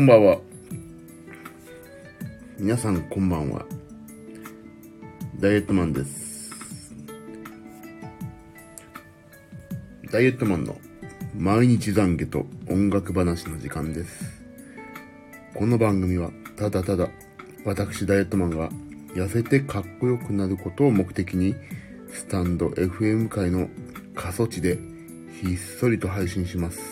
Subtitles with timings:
[0.00, 0.38] こんばんは。
[2.58, 3.66] 皆さんこんばんは。
[5.38, 6.54] ダイエットマンです。
[10.10, 10.74] ダイエットマンの
[11.36, 14.42] 毎日懺悔と音楽話の時間です。
[15.52, 17.10] この番組はただただ
[17.66, 18.70] 私ダイエットマンが
[19.14, 21.54] 痩せてかっこよくなることを目的に
[22.10, 23.68] スタンド FM 界の
[24.14, 24.78] 過疎地で
[25.42, 26.89] ひっそりと配信します。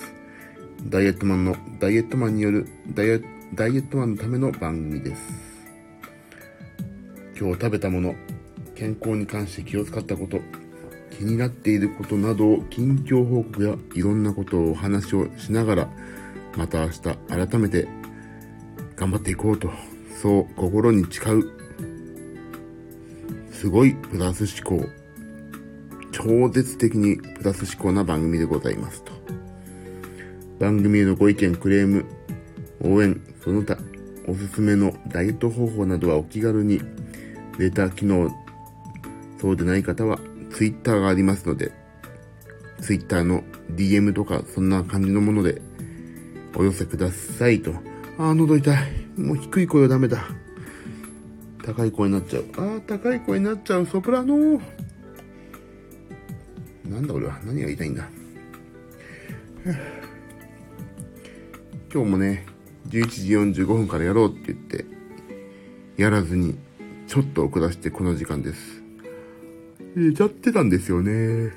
[0.86, 3.20] ダイエットマンのダイエットマンによるダイエ
[3.54, 5.22] ダイエットマンのための番組です。
[7.38, 8.14] 今日食べたもの、
[8.74, 10.40] 健康に関して気を使ったこと、
[11.10, 15.88] 気になっていることなどを近況報告やいろんなことをお話をしながら、
[16.56, 17.88] また明日改めて
[18.96, 19.70] 頑張っていこうと、
[20.22, 21.50] そう心に誓う、
[23.50, 24.86] すごいプラス思考、
[26.12, 29.07] 超絶的にプラス思考な番組でございます。
[30.58, 32.04] 番組へのご意見、クレーム、
[32.80, 33.78] 応援、その他、
[34.26, 36.80] おすすめのダイエット方法などはお気軽に、
[37.58, 38.30] レター機能、
[39.40, 40.18] そうでない方は、
[40.50, 41.72] ツイッターがありますので、
[42.80, 43.42] ツイッターの
[43.74, 45.60] DM とか、そんな感じのもので、
[46.56, 47.72] お寄せくださいと。
[48.18, 48.76] あー、喉痛い。
[49.16, 50.24] もう低い声はダメだ。
[51.64, 52.44] 高い声になっちゃう。
[52.54, 53.86] あー、高い声になっちゃう。
[53.86, 54.60] ソプラノ
[56.84, 57.38] なんだ俺は。
[57.44, 58.08] 何が言いたいんだ。
[61.90, 62.44] 今日もね、
[62.88, 64.84] 11時45分からやろうって言って、
[65.96, 66.58] やらずに、
[67.06, 68.82] ちょっと遅らしてこの時間です。
[69.96, 71.50] 寝ちゃってたんですよね。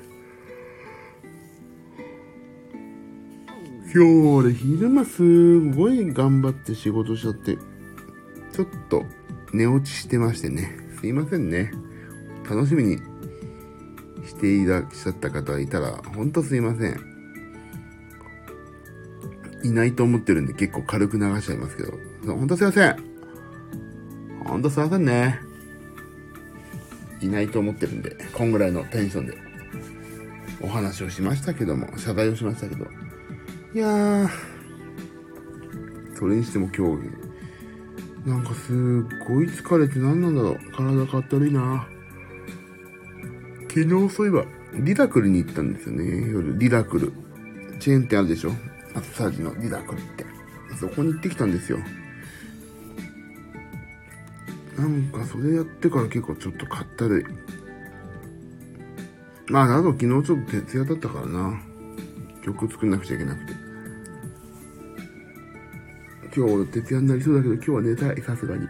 [3.94, 7.58] 今日俺昼間すごい頑張って仕事しちゃって、
[8.52, 9.04] ちょっと
[9.52, 10.78] 寝落ちしてましてね。
[10.98, 11.72] すいませんね。
[12.48, 12.96] 楽しみに
[14.26, 17.11] していらっしゃった方いたら、ほんとすいません。
[19.62, 21.92] いないと思ってるんで結構軽く流しちゃいますけど。
[22.26, 22.96] ほんとすいません。
[24.44, 25.40] ほんとすいませんね。
[27.20, 29.36] いないと思ってるんで、こんぐらいのテンションで
[30.60, 32.86] お話をしましたけども、謝罪をしましたけど。
[33.74, 34.28] いやー、
[36.18, 38.74] それにしても今日、なんかすっ
[39.26, 40.58] ごい疲れて何なんだろう。
[40.72, 41.86] 体かったるいな。
[43.68, 44.44] 昨日そういえば、
[44.74, 46.30] リラクルに行ったんですよね。
[46.30, 47.12] 夜、リラクル。
[47.78, 48.52] チェーン店あるでしょ
[48.94, 50.24] マッサージのリラクルって。
[50.78, 51.78] そこに行ってきたんですよ。
[54.76, 57.24] なんかそれやってから結構ちょっとかったるい。
[59.52, 61.62] まあ、あと昨日ちょっと徹夜だったからな。
[62.42, 63.52] 曲作んなくちゃいけなくて。
[66.34, 68.66] 今日俺徹夜になりそうだけど今日は寝たい、さすがに。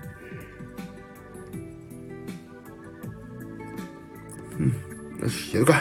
[4.59, 5.21] うん。
[5.21, 5.75] よし、やるか。
[5.75, 5.81] は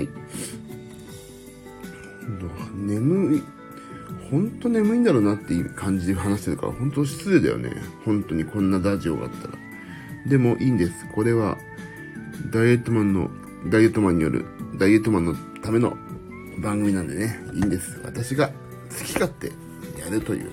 [0.00, 0.08] い。
[2.74, 3.57] 眠い。
[4.30, 7.70] ほんと眠いんだろうなっていう感じで話してるから、本当失礼だよね。
[8.04, 9.54] 本当にこんなラジオがあったら。
[10.26, 10.92] でもいいんです。
[11.14, 11.56] これは、
[12.52, 13.30] ダイエットマンの、
[13.70, 14.44] ダイエットマンによる、
[14.78, 15.96] ダイエットマンのための
[16.58, 17.98] 番組なんでね、いいんです。
[18.04, 18.54] 私が好
[19.04, 19.46] き勝手
[19.98, 20.50] やるというね。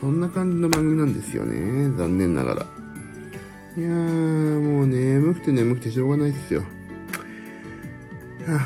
[0.00, 1.90] そんな感じの番組なんですよね。
[1.96, 2.66] 残念ながら。
[3.76, 6.64] いやー、もう眠くて眠くてしょうがないっすよ。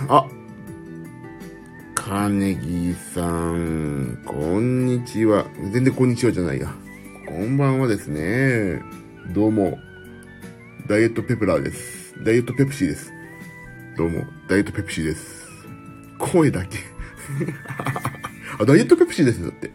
[0.09, 0.27] あ、
[2.09, 5.44] 金木さん、こんにちは。
[5.72, 6.72] 全然こんにちはじゃないや。
[7.27, 8.81] こんばんはですね。
[9.34, 9.77] どうも、
[10.87, 12.15] ダイエットペプラーです。
[12.25, 13.12] ダイエットペプシーです。
[13.97, 15.49] どうも、ダイエットペプシーです。
[16.21, 16.78] 声だけ。
[18.61, 19.73] あ、ダイエットペプシーです、だって。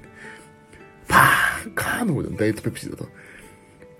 [1.09, 3.09] パーンカーの方でダイエットペプシーだと。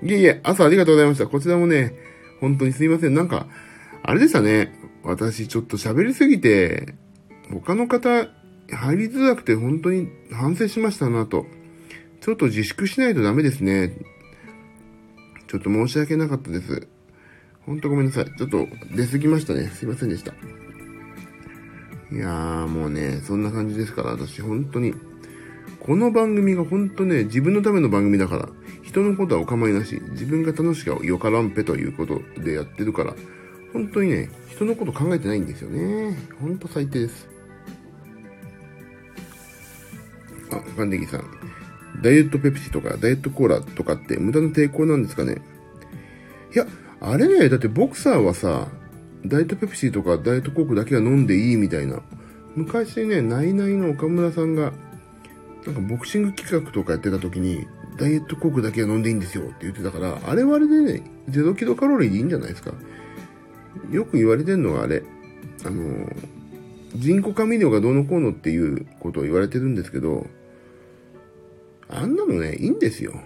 [0.03, 1.27] いえいえ、朝ありがとうございました。
[1.27, 1.93] こちらもね、
[2.39, 3.13] 本当にすいません。
[3.13, 3.47] なんか、
[4.03, 4.73] あれでしたね。
[5.03, 6.95] 私ちょっと喋りすぎて、
[7.59, 8.27] 他の方
[8.71, 11.45] 入りづらくて本当に反省しましたなと。
[12.21, 13.97] ちょっと自粛しないとダメですね。
[15.47, 16.87] ちょっと申し訳なかったです。
[17.65, 18.25] ほんとごめんなさい。
[18.37, 19.67] ちょっと出過ぎましたね。
[19.67, 20.33] すいませんでした。
[22.11, 24.93] いやーもうね、そんな感じですから、私本当に。
[25.79, 28.49] この番組が本当ね、自分のための番組だから、
[28.83, 33.15] 人のことはお構いなし、自分が楽しくよからんぺということでやってるから、
[33.73, 36.15] 本当にね、人のこと考えてないんですよね。
[36.39, 37.30] ほんと最低です。
[40.51, 41.23] あ、ガンデギさん。
[42.01, 45.41] ダイエットペプシとかダイエットコーラとかって無駄な抵抗なんですかね？
[46.53, 46.65] いや、
[46.99, 48.67] あれね、だってボクサーはさ、
[49.25, 52.01] ダイエットペプシとかダイエットコークだけは飲んでいいみたいな。
[52.55, 54.73] 昔ね、ナイナイの岡村さんが、
[55.65, 62.73] なんかボクシング企画とかやってた時に、ダイエットコークだけは飲んでいいんですよって言ってたから、あれはあれでね、ゼロキロカロリーでいいんじゃないですか？
[63.91, 65.03] よく言われてるのがあれ、
[65.65, 66.09] あの、
[66.95, 70.25] 人工甘味料がどうのこうのっていうことを言われてるんですけど、
[71.91, 73.21] あんなのね、いいんですよ。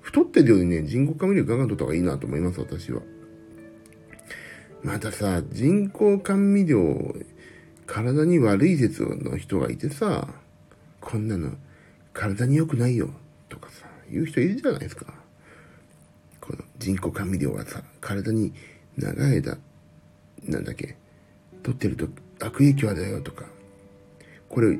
[0.00, 3.02] 太ってるよりね、人工甘味料ガガン取った方がいいなと思います、私は。
[4.82, 7.14] またさ、人工甘味料、
[7.86, 10.28] 体に悪い説の人がいてさ、
[11.00, 11.52] こんなの
[12.12, 13.10] 体に良くないよ
[13.48, 15.14] とかさ、言う人いるじゃないですか。
[16.40, 18.52] この人工甘味料はさ、体に
[18.96, 19.58] 長い間、
[20.48, 20.96] なんだっけ、
[21.62, 22.08] 取ってると
[22.40, 23.44] 悪影響あるよとか。
[24.48, 24.78] これ、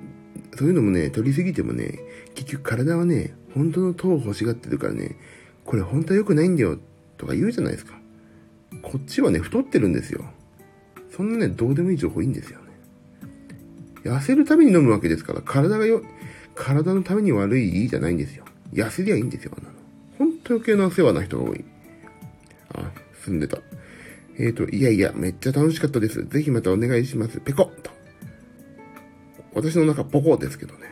[0.57, 1.99] そういうのもね、取りすぎてもね、
[2.35, 5.17] 結局体はね、本当の糖を欲しがってるからね、
[5.65, 6.79] これ本当は良くないんだよ
[7.17, 7.99] とか言うじゃないですか。
[8.83, 10.25] こっちはね、太ってるんですよ。
[11.15, 12.67] そんなね、どうでもいい情報いいんですよね。
[14.05, 16.03] 痩せるために飲むわけですから、体がよ、
[16.55, 18.45] 体のために悪いいいじゃないんですよ。
[18.73, 19.77] 痩せりゃいいんですよ、あんなの。
[20.19, 21.65] ほんと余計なお世話な人が多い。
[22.75, 22.93] あ、
[23.25, 23.59] 住んでた。
[24.39, 26.25] えーと、いやいや、めっちゃ楽しかったです。
[26.25, 27.41] ぜひまたお願いします。
[27.41, 27.91] ペコッと。
[29.55, 30.90] 私の中、ポコですけどね。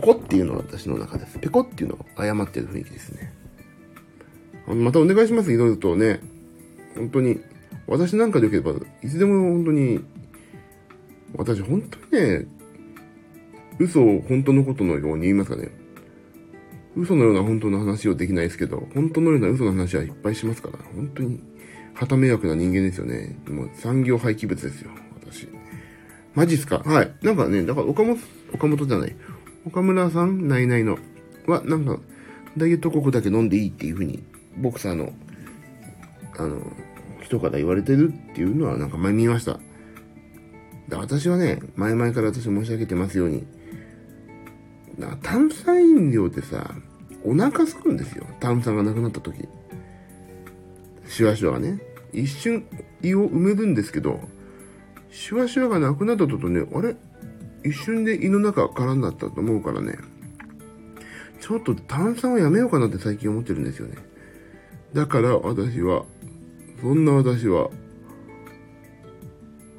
[0.00, 1.38] ポコっていうのは私の中です。
[1.38, 3.32] ペコっていうのは謝ってる雰囲気ですね。
[4.66, 5.52] またお願いします。
[5.52, 6.20] いろいろとね。
[6.94, 7.40] 本当に、
[7.86, 10.00] 私なんかでよければ、いつでも本当に、
[11.36, 12.46] 私本当にね、
[13.78, 15.70] 嘘を本当のことのように言いますかね。
[16.96, 21.40] 嘘のような本当の話をできないですけど、本当のような嘘の話はいっぱいしますから、本当に、
[21.94, 23.36] 旗迷惑な人間ですよね。
[23.48, 24.90] もう産業廃棄物ですよ、
[25.22, 25.48] 私。
[26.34, 26.78] マジっすか？
[26.78, 27.12] はい。
[27.22, 28.16] なんかね、だから岡本、
[28.52, 29.16] 岡本じゃない。
[29.66, 30.98] 岡村さん、ナイナイの、
[31.46, 31.98] は、なんか、
[32.56, 34.22] ダイエット国だけ飲んでいいっていう風に、
[34.56, 35.12] ボクサーの、
[36.38, 36.60] あの、
[37.22, 39.60] 人から言われてるっていうのはなんか前見ました。
[40.88, 43.46] で私はね、前々から私申し上げてますように、
[44.98, 46.74] な炭酸飲料ってさ、
[47.24, 48.26] お腹すくんですよ。
[48.40, 49.46] 炭酸がなくなった時。
[51.06, 51.78] シュワシュワがね。
[52.12, 52.66] 一瞬
[53.02, 54.20] 胃を埋めるんですけど、
[55.10, 56.96] シュワシュワがなくなったとね、あれ？
[57.64, 59.98] 一瞬で胃の中空になったと思うからね、
[61.40, 63.96] ちょっと炭酸はやめようかなって最近思ってるんですよね。
[64.92, 66.04] だから私は、
[66.80, 67.70] そんな私は、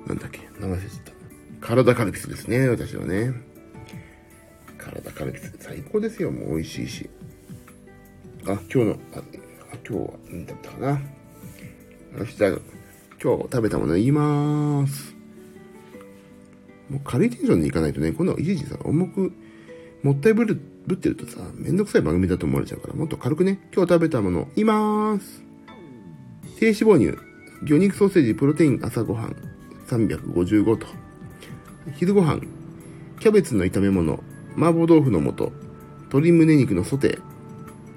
[0.08, 1.68] なんだっけ、流せちゃった。
[1.68, 3.34] 体カルピスですね、私はね。
[4.78, 7.10] 体カルピス、最高ですよ、もう美味しいし。
[8.46, 9.22] あ、今日の、あ、
[9.88, 11.02] 今日は何食べたかな。
[12.20, 12.52] よし、じゃあ、
[13.22, 15.11] 今日食べたもの言いまーす。
[16.92, 19.32] もう軽いテンションでいかないとね、今度はいちいちさ、重く、
[20.04, 25.42] もったいぶる、ぶってるとさ、めんどくさい番組だと思われちゃうから、もっと軽くね、今日食べたもの、いまーす。
[26.60, 27.18] 低脂肪乳、
[27.64, 29.36] 魚肉ソーセージ、プロテイン、朝ごはん、
[29.88, 30.86] 355と。
[31.96, 32.42] 昼ごはん、
[33.22, 34.22] キャベツの炒め物、
[34.58, 35.54] 麻婆豆腐の素、
[36.10, 37.22] 鶏胸肉のソテー。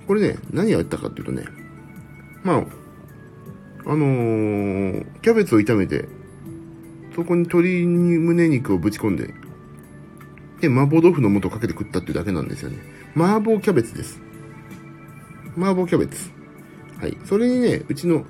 [0.07, 1.47] これね、何やったかっていうとね、
[2.45, 2.65] まあ、
[3.87, 6.09] あのー、キャベツを炒めて、
[7.15, 9.35] そこに鶏に胸肉をぶち込んで、
[10.61, 12.79] で、麻婆豆腐の素をかけて食ったっていうだけなんですよね。
[13.17, 14.21] 麻婆キャベツです。
[15.57, 16.31] 麻婆キャベツ。
[17.01, 17.17] はい。
[17.25, 18.25] それにね、うちの、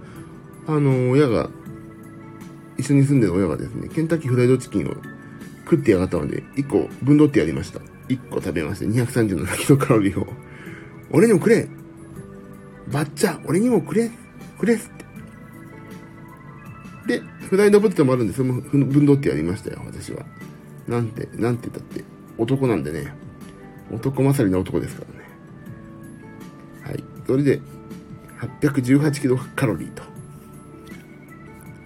[0.67, 1.51] あの、親が、
[2.77, 4.95] 一緒に住んでる親がですね、ケンタッキーフライドチキンを
[5.65, 7.81] 食ってやがったので、1個分取ってやりました。
[8.09, 10.27] 1個食べまして、237キロカロリーを。
[11.11, 11.69] 俺にもくれ
[12.89, 14.11] バッチャ俺にもくれ
[14.59, 14.79] くれ。
[17.07, 20.25] で、フライドポテトもあるんで、それも分取ってやりましたよ、私は。
[20.89, 22.05] なんて、なんて言ったって、
[22.39, 23.15] 男なんでね。
[23.93, 25.29] 男勝りの男ですからね。
[26.83, 27.05] はい。
[27.27, 27.61] それで、
[28.41, 30.03] 818キロカロリーと。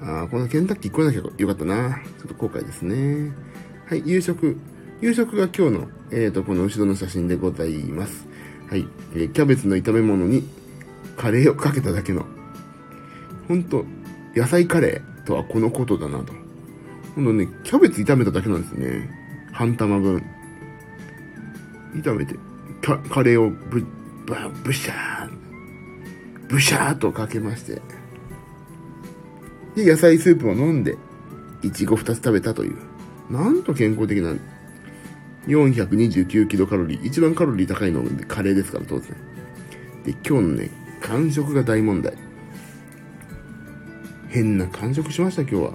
[0.00, 2.00] ああ、このケンタッキー来なきゃよかったな。
[2.18, 3.32] ちょっと後悔ですね。
[3.86, 4.56] はい、夕食。
[5.00, 8.26] 夕食が今日の、えっ、ー、と、この後ろの写真でございます。
[8.68, 10.48] はい、えー、キャベツの炒め物に
[11.16, 12.26] カレーをかけただけの、
[13.48, 13.84] ほんと、
[14.34, 16.32] 野菜カレーとはこのことだなと。
[17.14, 19.10] ほんとね、キャベツ炒めただけなんですね。
[19.52, 20.24] 半玉分。
[21.96, 22.34] 炒めて、
[22.80, 23.80] カカレーをぶ、
[24.24, 27.82] ぶ、ぶしゃー、ぶしゃーとかけまして。
[29.74, 30.96] で、野菜スープを飲んで、
[31.62, 32.76] いちご2つ食べたという。
[33.30, 34.32] なんと健康的な、
[35.46, 37.06] 429キロカロリー。
[37.06, 39.14] 一番カロリー高いのでカレーですから、当然。
[40.04, 40.70] で、今日のね、
[41.02, 42.27] 完食が大問題。
[44.28, 45.72] 変な完食しました、今日は。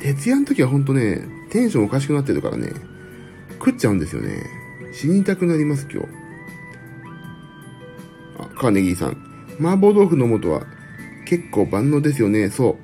[0.00, 2.72] 徹夜の時はほんとね、テンションおかしくなってるからね、
[3.58, 4.44] 食っちゃうんですよね。
[4.92, 6.08] 死にたくなります、今日。
[8.38, 9.16] あ、カーネギーさん。
[9.60, 10.66] 麻婆豆腐の素は
[11.24, 12.50] 結構万能ですよね。
[12.50, 12.78] そ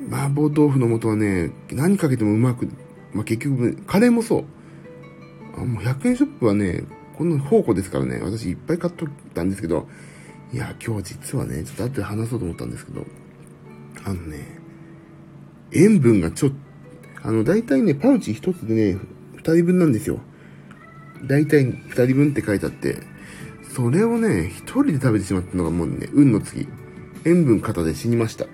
[0.00, 0.14] う。
[0.14, 2.68] 麻婆豆腐の素はね、何かけてもうまく、
[3.12, 4.44] まあ、結局、カレーもそう。
[5.56, 6.84] あ、もう100円ショップはね、
[7.16, 9.88] この宝庫ですからね、私いっぱい買っとったんですけど、
[10.52, 13.04] いや、今日実はね、ちょっと後で話そうと思ったんですけど、
[14.04, 14.58] あのね、
[15.72, 16.56] 塩分がちょっと、
[17.22, 18.98] あの、大体ね、パウチ一つでね、
[19.36, 20.20] 二人分なんですよ。
[21.24, 23.02] だいたい2人分って書いてあって、
[23.74, 26.68] それをね、1人で食べてしまったのがもうね、運の次。
[27.24, 28.46] 塩分過多で死にました。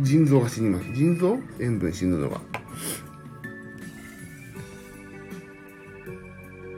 [0.00, 0.92] 腎臓が死にます。
[0.92, 1.38] 腎臓？
[1.60, 2.40] 塩分死ぬのが。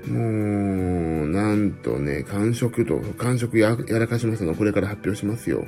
[0.08, 5.66] もう、なんとね、完食と、完食ややらかしますのこれから発表しますよ。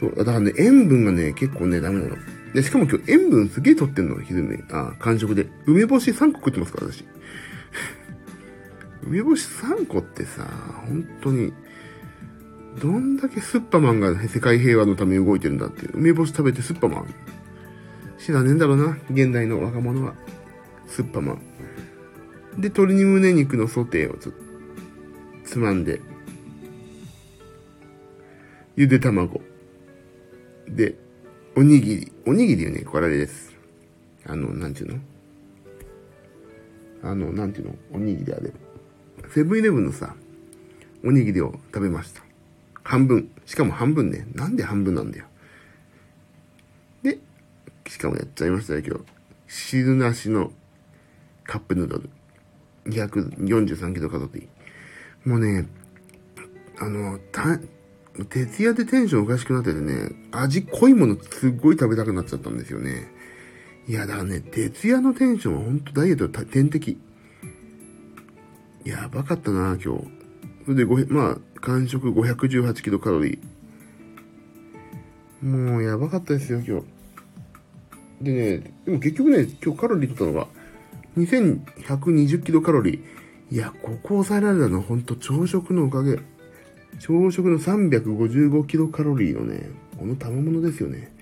[0.00, 2.16] そう、だからね、塩分がね、結構ね、ダメなの。
[2.54, 4.64] で、しかも今日塩分すげえ取ってんの、昼寝。
[4.72, 5.46] あ、完食で。
[5.66, 7.04] 梅干し3個食ってますから、私。
[9.06, 10.46] 梅干し3個ってさ、
[10.86, 11.52] 本当に、
[12.80, 15.92] どんだけスッパマンが世界平和のために動いてるんだっていう。
[15.94, 17.06] 梅干し食べてスッパマン。
[18.16, 20.14] 知らねえんだろうな、現代の若者は。
[20.86, 21.36] スッパマン。
[22.56, 24.40] で、鶏胸肉のソテーをちょっと、
[25.44, 26.00] つまんで、
[28.76, 29.42] ゆで卵。
[30.70, 30.94] で、
[31.56, 32.12] おにぎり。
[32.26, 33.52] おにぎりよね、これあれです。
[34.24, 35.00] あの、なんていうの？
[37.02, 37.74] あの、なんていうの？
[37.92, 38.52] おにぎりあれ。
[39.34, 40.14] セブンイレブンのさ、
[41.04, 42.22] おにぎりを食べました。
[42.84, 43.30] 半分。
[43.46, 44.26] しかも半分ね。
[44.34, 45.26] なんで半分なんだよ。
[47.02, 47.18] で、
[47.88, 49.04] しかもやっちゃいましたよ、今日。
[49.48, 50.52] 汁なしの
[51.44, 52.08] カップヌードル。
[52.86, 55.28] 243キロカロリー。
[55.28, 55.66] もうね、
[56.78, 57.58] あの、た、
[58.28, 63.08] 徹夜でテンションおかしくなっててね、味濃いものすっごい食べたくなっちゃったんですよね。
[63.86, 66.98] いや、だからね、徹夜のテンションはほんとダイエット天敵。
[68.84, 70.08] やばかったな、今日。
[70.64, 75.46] それで、まあ、完食518キロカロリー。
[75.46, 76.86] もう、やばかったですよ、今日。
[78.20, 80.48] でね、でも結局ね、今日カロリー取ったのが、
[81.16, 83.54] 2120キロカロリー。
[83.54, 86.18] いや、ここ抑えられたのはほんと朝食のおかげ。
[86.98, 91.12] 朝食の355キロカロリーのね、この賜物ですよね。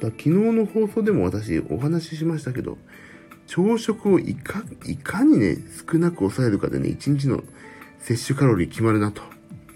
[0.00, 2.78] だ昨日の放送でも私お話ししましたけど、
[3.46, 5.58] 朝食をいか、いかにね、
[5.90, 7.42] 少なく抑えるかでね、1日の
[8.00, 9.22] 摂取カロリー決まるなと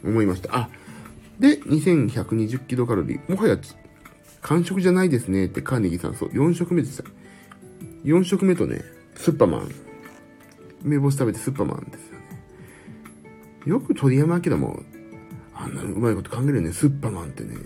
[0.05, 0.57] 思いました。
[0.57, 0.69] あ、
[1.39, 3.31] で、2120キロカロリー。
[3.31, 3.59] もはや、
[4.43, 7.05] 完食じゃないですねってカーネギーさん、そう、4食目でした。
[8.05, 8.83] 4食目とね、
[9.15, 9.71] スッパーマン。
[10.85, 12.19] 梅干し食べてスッパーマンですよね。
[13.67, 14.83] よく鳥山明も、
[15.59, 17.57] あんなうまいこと考えるね、スッパマンってね。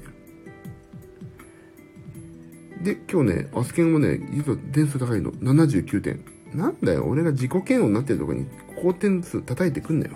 [2.83, 5.31] で、今日ね、アスケンもね、実は点数高いの。
[5.33, 6.25] 79点。
[6.55, 8.47] なんだよ、俺が自己嫌悪になってるとこに
[8.81, 10.13] 高点数叩いてくんなよ。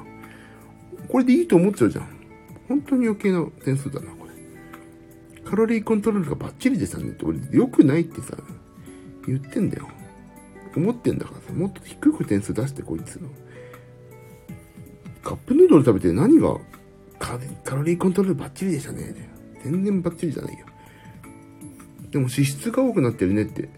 [1.08, 2.08] これでいいと思っちゃうじゃん。
[2.66, 4.32] 本当に余計な点数だな、これ。
[5.48, 8.36] カロリーコントロールがバッチリでしたねって、俺良くないってさ、
[9.26, 9.88] 言ってんだよ。
[10.74, 13.28] 思ってんだからさ、もっと低く点数出してこいつの。
[15.22, 16.56] カップヌードル食べて何が
[17.18, 17.32] カ
[17.74, 19.14] ロリーコントロールバッチリでしたね。
[19.62, 20.66] 全然バッチリじゃないよ。
[22.10, 23.68] でも脂質が多くなってるねって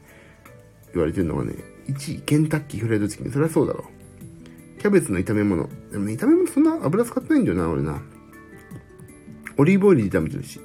[0.92, 1.54] 言われてるのがね、
[1.88, 3.30] 1位、ケンタッキーフライドチキン。
[3.30, 3.84] そりゃそうだろ
[4.76, 4.80] う。
[4.80, 5.68] キャベツの炒め物。
[5.90, 8.00] でも、ね、炒め物そんな油使ってないんだよな、俺な。
[9.56, 10.60] オリーブオイルで炒めてるし。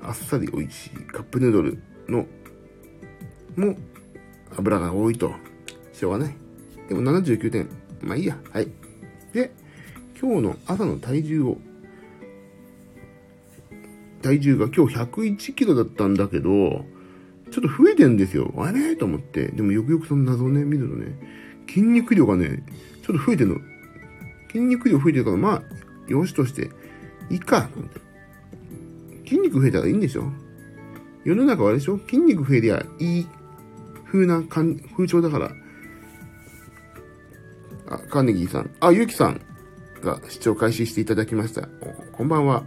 [0.00, 0.90] あっさり美味しい。
[0.90, 2.26] カップヌードルの、
[3.56, 3.76] も、
[4.56, 5.34] 油が多いと。
[5.92, 6.36] しょうがない。
[6.88, 7.68] でも79点。
[8.00, 8.38] まあいいや。
[8.52, 8.68] はい。
[9.32, 9.50] で、
[10.18, 11.58] 今日の朝の体重を
[14.22, 16.84] 体重が今日101キロだったんだけど、
[17.50, 18.52] ちょっと増えてんですよ。
[18.58, 18.96] あれ？
[18.96, 19.48] と思って。
[19.48, 21.18] でもよくよくその謎をね、見るとね、
[21.68, 22.64] 筋肉量がね、
[23.02, 23.56] ちょっと増えてんの。
[24.48, 25.62] 筋肉量増えてるから、まあ、
[26.10, 26.70] よしとして、
[27.30, 27.68] いいか、
[29.24, 30.30] 筋肉増えたらいいんでしょ
[31.24, 33.26] 世の中はあれでしょ筋肉増えりゃいい
[34.06, 35.52] 風な風潮だから。
[37.88, 38.70] あ、カーネギーさん。
[38.80, 39.40] あ、ゆうきさん
[40.02, 41.68] が視聴開始していただきました。
[42.12, 42.64] こんばんは。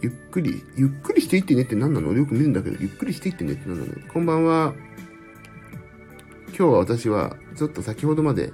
[0.00, 2.08] ゆっくり、ゆっくりしていってねって何なの？
[2.10, 3.92] 俺よく見るんだけど、ゆっくりしていってねって何なの？
[4.12, 4.74] こんばんは。
[6.48, 8.52] 今日は私は、ちょっと先ほどまで、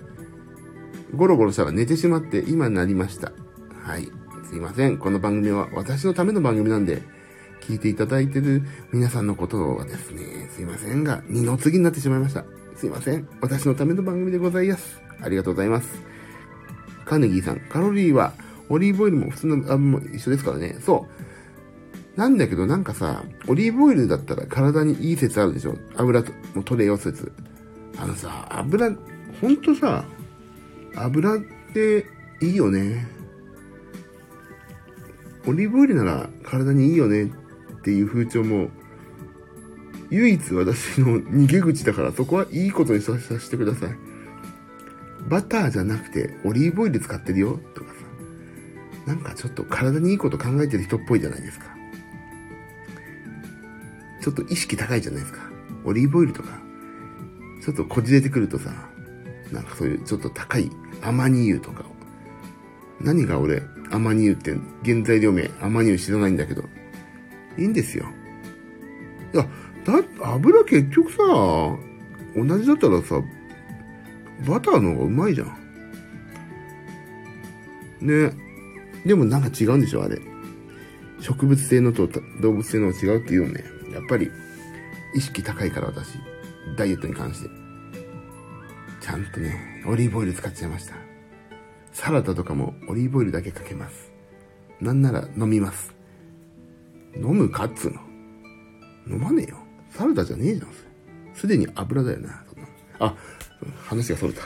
[1.15, 3.33] ゴロゴロしたら寝てしまって、今になりました。
[3.83, 4.11] はい。
[4.49, 4.99] すいません。
[4.99, 7.03] この番組は私のための番組なんで、
[7.63, 8.63] 聞いていただいてる
[8.93, 12.45] 皆さんのことはですね、すいませんが、二の次になってしまいました。
[12.77, 13.29] すいません。
[13.41, 15.01] 私のための番組でございます。
[15.21, 16.03] ありがとうございます。
[17.05, 18.35] カーネギーさん、カロリーは、
[18.69, 20.77] オリーブオイルも普通の油も一緒ですからね。
[20.81, 21.26] そう。
[22.17, 25.77] なんだけどなんかさ、オリーブオイルだったら体にいい説あるでしょ？
[25.97, 27.31] 油ともう取れよ説。
[27.99, 28.91] あのさ、油、
[29.41, 30.05] ほんとさ、
[30.95, 31.41] 油っ
[31.75, 32.07] て
[32.41, 33.07] いいよね。
[35.47, 37.27] オリーブオイルなら体にいいよねっ
[37.83, 38.71] ていう風潮も、
[40.11, 43.91] 唯一私の逃げ口だからそこはいいことにさせてください。
[45.29, 47.97] バターじゃなくてオリーブオイル使ってるよとかさ。
[49.07, 51.76] なんかちょっと体にいいこと考えてる人っぽいじゃないですか。
[54.27, 55.39] ちょっと意識高いじゃないですか。
[55.85, 56.49] オリーブオイルとか、
[57.65, 58.73] ちょっとこじれてくるとさ、
[59.53, 60.69] なんかそういうちょっと高い
[61.01, 61.93] アマニ油とかを。
[63.01, 66.65] 何が俺、アマニ油って原材料名、アマニ油知らないんだけど。
[67.57, 68.07] いいんですよ。
[69.33, 69.47] いや、
[69.85, 70.03] だ、
[70.35, 71.19] 油結局さ、
[72.35, 73.23] 同じだったらさ、
[74.45, 75.57] バターの方がうまいじゃん。
[78.01, 78.33] ね。
[79.05, 80.21] でもなんか違うんでしょ、あれ。
[81.21, 82.09] 植物性のと
[82.41, 83.76] 動物性の違うっていうよね。
[83.97, 84.31] やっぱり、
[85.15, 86.19] 意識高いから私、
[86.77, 87.51] ダイエットに関して。
[89.01, 90.95] ちゃんとね、オリーブオイル使っちゃいました。
[91.93, 94.13] サラダとかもオリーブオイルだけかけます。
[94.81, 95.95] なんなら飲みます。
[97.17, 98.01] 飲むかっつうの。
[99.09, 99.57] 飲まねえよ。
[99.91, 100.69] サラダじゃねえじゃん。
[101.35, 102.45] すでに油だよな。
[102.49, 103.15] そんなあ、
[103.87, 104.43] 話がそれた。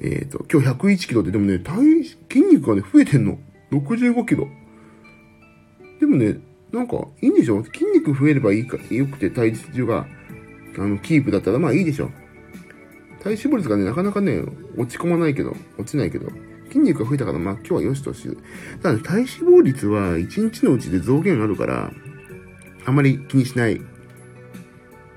[0.00, 3.38] えっ、ー、と、今日101キロで、でもね、体、筋肉がね、増えてんの。
[3.72, 4.48] 65キロ。
[6.00, 6.38] でもね、
[6.72, 7.64] なんか、いいんでしょ？
[7.64, 10.06] 筋肉増えればいいか、良くて体重が、
[10.78, 12.10] あの、キープだったら、まあいいでしょ。
[13.22, 14.42] 体脂肪率がね、なかなかね、
[14.76, 16.30] 落ち込まないけど、落ちないけど、
[16.68, 18.28] 筋肉が増えたから、まあ今日はよしとし。
[18.82, 21.92] ただ、ね、体脂肪率は1日のうちで増減あるから、
[22.84, 23.76] あまり気にしない。
[23.76, 23.80] い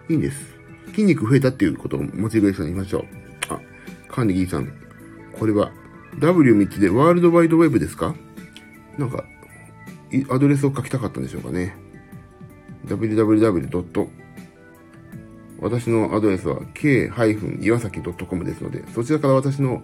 [0.09, 0.57] いんです。
[0.87, 3.05] 筋肉増えたっていうことをモチベーションに言いましょう。
[3.53, 3.59] あ、
[4.07, 4.71] カーネギーさん。
[5.33, 5.71] これは
[6.17, 8.15] W3 つでワールドワイドウェブですか？
[8.97, 9.23] なんか、
[10.29, 11.75] アドレスを書きたかったんでしょうかね。
[12.87, 14.07] www.
[15.61, 17.09] 私のアドレスは k-
[17.61, 19.83] 岩崎 .com ですので、そちらから私の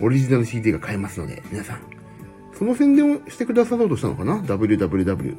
[0.00, 1.80] オリジナル CD が買えますので、皆さん、
[2.52, 5.36] その宣伝をしてくださろうとしたのかな ?www.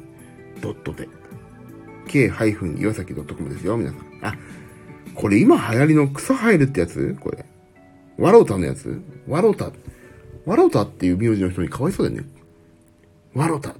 [0.96, 1.08] で。
[2.08, 4.00] k- 岩崎 .com ですよ、皆さん。
[4.22, 4.34] あ、
[5.14, 7.16] これ今流行りの草生えるってやつ？
[7.20, 7.44] これ。
[8.18, 9.00] ワロタのやつ？
[9.28, 9.70] ワロタ。
[10.44, 12.28] ワロタっていう名字の人にかわいそうだよね。
[13.34, 13.74] ワロタ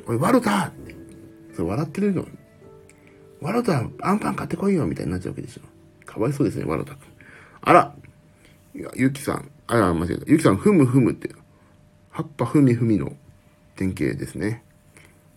[0.00, 0.94] って、おい、ワロタって。
[1.54, 2.26] それ笑ってるの。
[3.40, 5.62] ワロタ、アンパン買ってこいよみたいになっちゃうわけでしょ。
[6.04, 7.02] かわいそうですね、ワロタ君。
[7.62, 7.94] あら
[8.74, 9.50] いや、ゆきさん。
[9.66, 10.24] あら、間違えた。
[10.26, 11.30] ゆきさん、ふむふむって。
[12.10, 13.16] 葉っぱふみふみの
[13.76, 14.64] 典型ですね。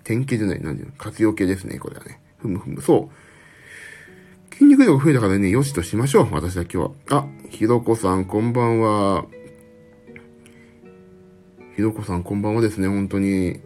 [0.03, 0.95] 典型じゃない、なんていうの？
[0.97, 2.19] 活用形ですね、これはね。
[2.37, 2.81] ふむふむ。
[2.81, 4.53] そう。
[4.53, 6.27] 筋肉量が増えたからね、よしとしましょう。
[6.31, 6.91] 私は今日は。
[7.09, 9.25] あ、ひろこさん、こんばんは。
[11.75, 13.61] ひろこさん、こんばんはですね、本当に。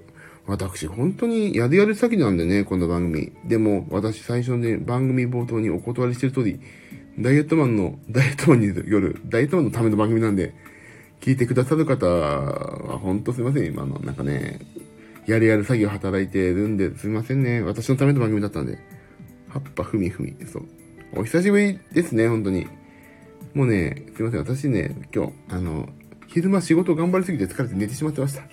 [0.47, 3.33] 私、本当にやるやる先なんでね、この番組。
[3.45, 6.61] でも、私最初ね、番組冒頭にお断りしてる通り、
[7.19, 10.53] ダイエットマンの、ダイエットマンによる、ダイエットマンのための番組なんで、
[11.19, 14.61] 聞いてくださる方は、本当すいません、今の、なんかね、
[15.25, 17.61] やるやる作業働いてるんで、すいませんね。
[17.61, 18.79] 私のための番組だったんで。
[19.49, 20.33] 葉っぱふみふみ。
[20.49, 20.63] そう。
[21.13, 22.67] お久しぶりですね、本当に。
[23.53, 24.39] もうね、すいません。
[24.39, 25.89] 私ね、今日、あの、
[26.27, 28.43] 昼間仕事頑張りすぎて疲れて寝てしまってました。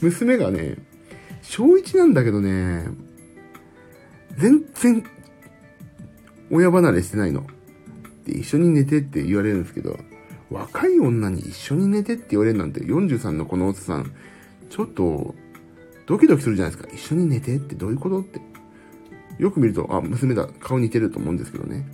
[0.00, 0.76] 娘がね、
[1.42, 2.86] 小1なんだけどね、
[4.36, 5.04] 全然、
[6.50, 7.46] 親離れしてないの。
[8.24, 9.98] で、一緒に寝てって言われるんですけど、
[10.50, 14.12] 若い女に一緒に寝てって言われるなんて、43のこのおっさん、
[14.68, 15.34] ちょっと、
[16.06, 16.94] ドキドキするじゃないですか。
[16.94, 18.40] 一緒に寝てってどういうことって。
[19.38, 21.86] よく見ると、あ、娘だ、顔似てると思うんですけどね。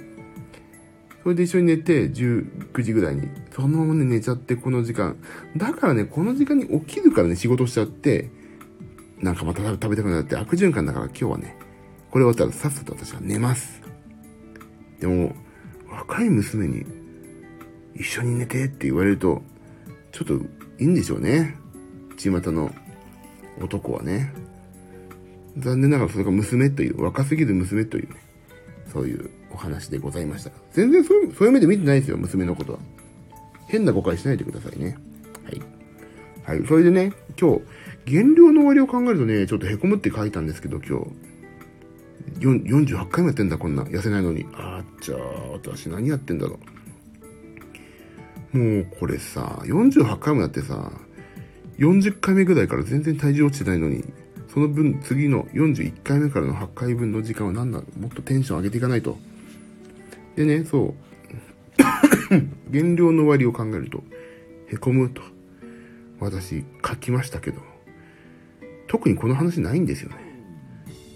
[1.23, 5.17] それで一緒に寝て、19時ぐらいに、そのままね、寝ちゃって、この時間。
[5.57, 8.31] だからね、この時間に起きるからね、仕事しちゃって、
[9.21, 11.57] なんかまた食べたくなって悪循環だから今日はね、
[12.11, 13.83] これ終わったらさっさと私は寝ます。
[14.99, 15.37] でも、
[15.89, 16.85] 若い娘に、
[17.95, 19.43] 一緒に寝てって言われると、
[20.11, 21.57] ちょっといいんでしょうね。
[22.17, 22.75] 巷の
[23.61, 24.33] 男はね。
[25.57, 28.17] 残念ながらそれが娘という、若すぎる娘というね、
[28.93, 30.51] そういうお話でございました。
[30.73, 32.79] 全然そういう、そういう目で見てないですよ、娘のことは。
[33.69, 34.97] 変な誤解しないでくださいね。
[35.45, 36.59] はい。
[36.59, 36.67] はい。
[36.67, 37.63] それでね、今日、
[38.05, 41.07] 減量の終わりを考えるとね、ちょっと凹むって書いたんですけど、今日。
[42.41, 43.85] 48回もやってんだ、こんな。
[43.85, 44.47] 痩せないのに。
[44.55, 45.19] あっじゃあ、
[45.53, 46.59] 私何やってんだろ
[48.55, 48.59] う。
[48.59, 50.93] もう、これさ、48回もやってさ、
[51.79, 54.05] 40回目ぐらいから全然体重落ちてないのに、
[54.53, 59.17] その分、次の41回目からの8回分の時間は何だもっとテンション上げていかないと。
[60.37, 60.95] でね、そう。
[62.71, 64.03] 減量の終わりを考えると、
[64.69, 65.23] へこむと。
[66.21, 67.61] 私、書きましたけど、
[68.87, 70.17] 特にこの話ないんですよね。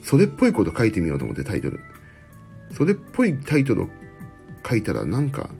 [0.03, 1.81] それっぽいこと書いてみようと思ってタイトル。
[2.73, 3.89] それっぽいタイトルを
[4.69, 5.51] 書いたらなんか、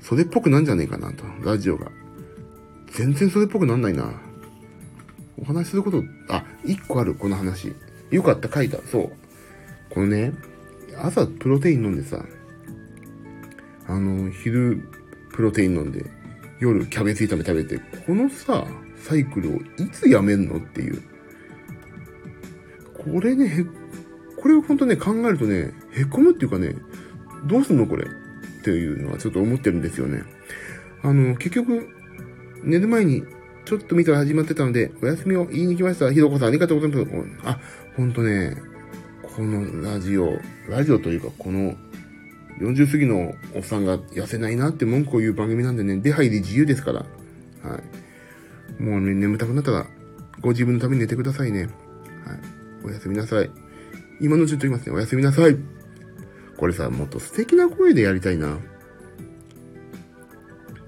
[0.00, 1.90] それっぽくなんじゃねえかなと、ラジオが。
[2.92, 4.12] 全然それっぽくなんないな。
[5.36, 7.74] お話すること、あ、一個ある、この話。
[8.10, 8.78] よかった、書いた。
[8.82, 9.12] そう。
[9.90, 10.32] このね、
[10.96, 12.24] 朝プロテイン飲んでさ、
[13.86, 14.88] あの、昼
[15.32, 16.06] プロテイン飲んで、
[16.60, 18.66] 夜キャベツ炒め食べて、このさ、
[18.96, 21.02] サイクルをいつやめんのっていう。
[22.94, 23.66] これね、
[24.36, 26.74] これを本当ね、考えるとね、へこむっていうかね、
[27.46, 28.04] どうすんのこれ？
[28.04, 30.22] っていうのはちょっと思ってるんですよね。
[31.02, 31.86] あの、結局、
[32.62, 33.24] 寝る前に、
[33.66, 36.10] ちょっと見たら始まってたので、お休みを言いに来ました。
[36.10, 37.34] ひどこさん、ありがとうございます。
[37.44, 37.60] あ、
[37.96, 38.56] ほんとね、
[39.22, 41.76] このラジオ、ラジオというか、この、
[42.60, 47.00] 40過ぎのおっさんが痩せないなって文句を言う番組なんでね、出入り自由ですから。
[47.68, 47.78] は
[48.78, 48.82] い。
[48.82, 49.86] もうね、眠たくなったら、
[50.40, 51.62] ご自分のために寝てくださいね。
[51.62, 51.70] はい。
[52.84, 53.50] おやすみなさい。
[54.20, 54.94] 今のうちと言いますね。
[54.94, 55.56] おやすみなさい。
[56.56, 58.58] これさ、もっと素敵な声でやりたいな。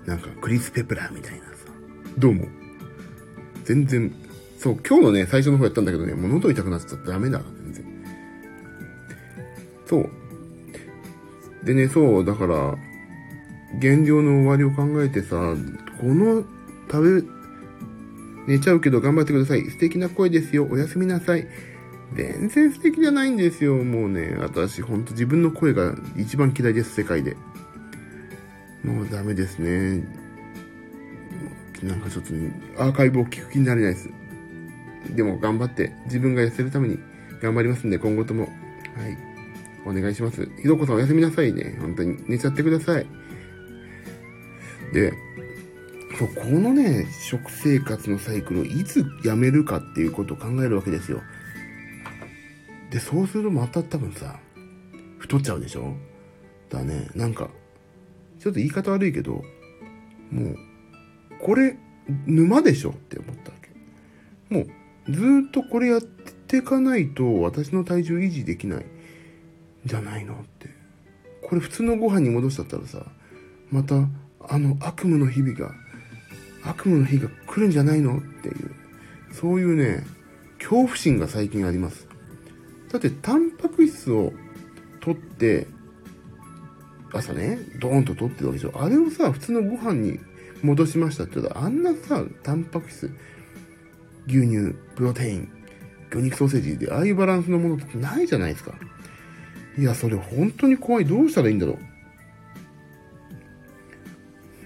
[0.06, 1.52] なんか、クリス・ペプラーみたいなさ。
[2.16, 2.46] どうも。
[3.64, 4.14] 全然、
[4.58, 7.84] そう、今日のね、最初の方やったんだけどね、もう喉痛くなっちゃったらダメだ、全然。
[9.86, 10.10] そう。
[11.66, 12.78] でね、そう、だから、
[13.78, 15.54] 減量の終わりを考えてさ、
[16.00, 16.44] この、
[16.90, 17.22] 食
[18.46, 19.68] べ、寝ちゃうけど頑張ってください。
[19.68, 20.68] 素敵な声ですよ。
[20.70, 21.48] おやすみなさい。
[22.14, 23.82] 全然素敵じゃないんですよ。
[23.82, 27.36] もうね、私ほんと自分の声が一番嫌いです、世界で。
[28.84, 30.04] もうダメですね。
[31.82, 34.08] なんかちょっと、ね、アーカイブを聞く気になれないです。
[35.10, 36.98] でも頑張って自分が痩せるために
[37.42, 38.44] 頑張りますんで、今後とも。
[38.44, 39.25] はい。
[39.86, 40.48] お願いします。
[40.60, 41.76] ひどこさんおやすみなさいね。
[41.80, 43.06] 本当に寝ちゃってください。
[44.92, 45.12] で、
[46.18, 51.22] そう、このね、食生活のサイクルをいつやめるかっていうことを考えるわけですよ。
[52.90, 54.38] で、そうするとまた多分さ、
[55.18, 55.94] 太っちゃうでしょ？
[56.70, 57.50] だね、なんか、
[58.40, 59.44] ちょっと言い方悪いけど、
[60.30, 60.56] もう、
[61.40, 61.76] これ、
[62.26, 64.54] 沼でしょって思ったわけ。
[64.54, 64.62] も
[65.08, 68.86] う、ずっとこれやっていかないと私の体重維持できない。
[69.86, 70.68] じゃないのって。
[71.42, 73.06] これ普通のご飯に戻しちゃったらさ、
[73.70, 73.94] また、
[74.48, 75.72] あの悪夢の日々が
[76.62, 78.74] 悪夢の日が来るんじゃないのっていう、
[79.32, 80.04] そういうね、
[80.58, 82.08] 恐怖心が最近あります。
[82.92, 84.32] だって、タンパク質を
[85.00, 85.66] 取って、
[87.12, 88.72] 朝ね、ドーンと取ってるわけでしょ。
[88.82, 90.18] あれをさ、普通のご飯に
[90.62, 93.10] 戻しましたって言ったら、あんなさ、タンパク質、
[94.26, 95.48] 牛乳、プロテイン、
[96.10, 98.74] 魚肉ソーセージで、ああいうバランスのものってないじゃないですか。
[99.78, 101.04] いや、それ本当に怖い。
[101.04, 101.78] どうしたらいいんだろ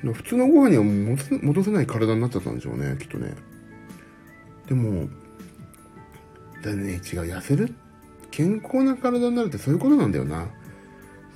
[0.04, 0.12] う。
[0.12, 0.82] 普通のご飯には
[1.42, 3.34] 戻せない体になっちゃったんでしょうね、きっとね。
[4.66, 5.08] でも、
[6.62, 7.74] だね、違う、痩せる
[8.30, 10.48] 健康な体になるってそういうことなんだよな。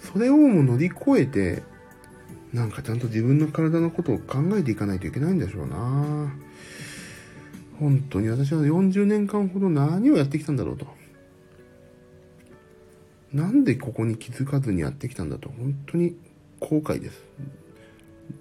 [0.00, 1.62] それをも乗り越えて、
[2.52, 6.32] なんかちゃんと自分の体のことを考えていかないといけないんでしょうな。
[7.80, 10.86] 本当に私は40年間ほど何をやってきたんだろうと。
[13.34, 16.16] なんでここに気づかずにやってきたんだと、本当に
[16.60, 17.20] 後悔です。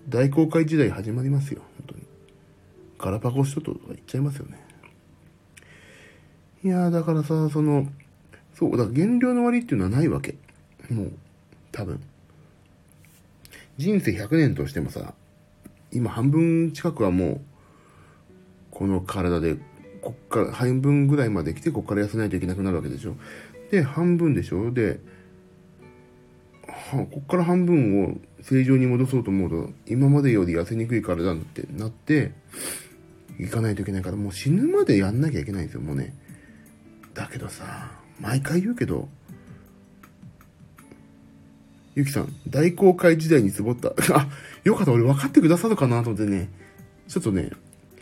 [0.08, 2.04] 大航海時代始まりますよ、本当に。
[3.00, 4.64] ガラパゴス諸島とか行っちゃいますよね。
[6.64, 7.88] いやーだからさ、その、
[8.54, 10.36] そう、だから減量の割っていうのはないわけ。
[10.92, 11.12] もう、
[11.72, 12.00] 多分。
[13.78, 15.16] 人生100年としてもさ、
[15.92, 17.42] 今半分近くはもう、
[18.70, 19.56] この体で、
[20.02, 23.16] こっから、半分ぐらいまで来て、こっから痩せないといけなくなるわけでしょ。
[23.74, 24.72] で、半分でしょ？
[24.72, 25.00] で、
[26.68, 32.34] はこっから半分を正常に戻そうと思うと、今までより痩せにくい体ってなって、
[33.40, 36.14] 行かないといけないから、もう死ぬまでやんなきゃいけないんですよ、もうね。
[37.16, 39.10] だけどさ、毎回言うけど、
[41.96, 43.90] ゆきさん、大航海時代につぼった。
[44.14, 44.30] あ、
[44.64, 46.50] よかった、俺分かってくださるかなと思ってね、
[47.08, 47.50] ちょっとね、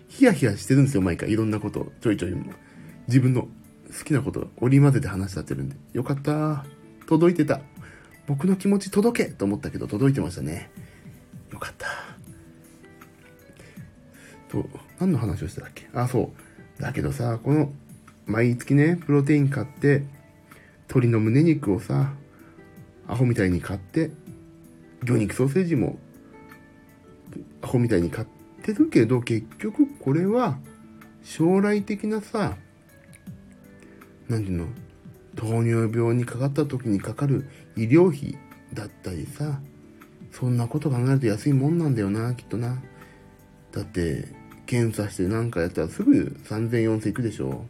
[0.09, 1.31] ヒヤヒヤしてるんですよ、毎回。
[1.31, 2.35] いろんなこと、ちょいちょい。
[3.07, 3.47] 自分の
[3.97, 5.75] 好きなこと織り交ぜて話しちゃってるんで。
[5.93, 6.65] よかった。
[7.07, 7.61] 届いてた。
[8.27, 10.71] 僕の気持ち届けと思ったけど届いてましたね。
[11.51, 11.87] よかった。
[14.49, 15.89] と、何の話をしてたっけ？
[15.93, 16.31] あ、そ
[16.79, 16.81] う。
[16.81, 17.71] だけどさ、この、
[18.25, 20.03] 毎月ね、プロテイン買って、
[20.87, 22.13] 鶏の胸肉をさ、
[23.07, 24.11] アホみたいに買って、
[25.03, 25.99] 魚肉ソーセージも、
[27.61, 28.27] アホみたいに買っ
[28.61, 30.57] てるけど、結局これは、
[31.23, 32.57] 将来的なさ、
[34.31, 34.67] 何ていうの？
[35.35, 38.37] 糖尿病にかかった時にかかる医療費
[38.73, 39.61] だったりさ、
[40.31, 42.81] そんなこと考えると安いもんなんだよな、きっとな。
[43.71, 44.27] だって、
[44.65, 47.65] 検査して何かやったらすぐ3000、4000いくでしょ。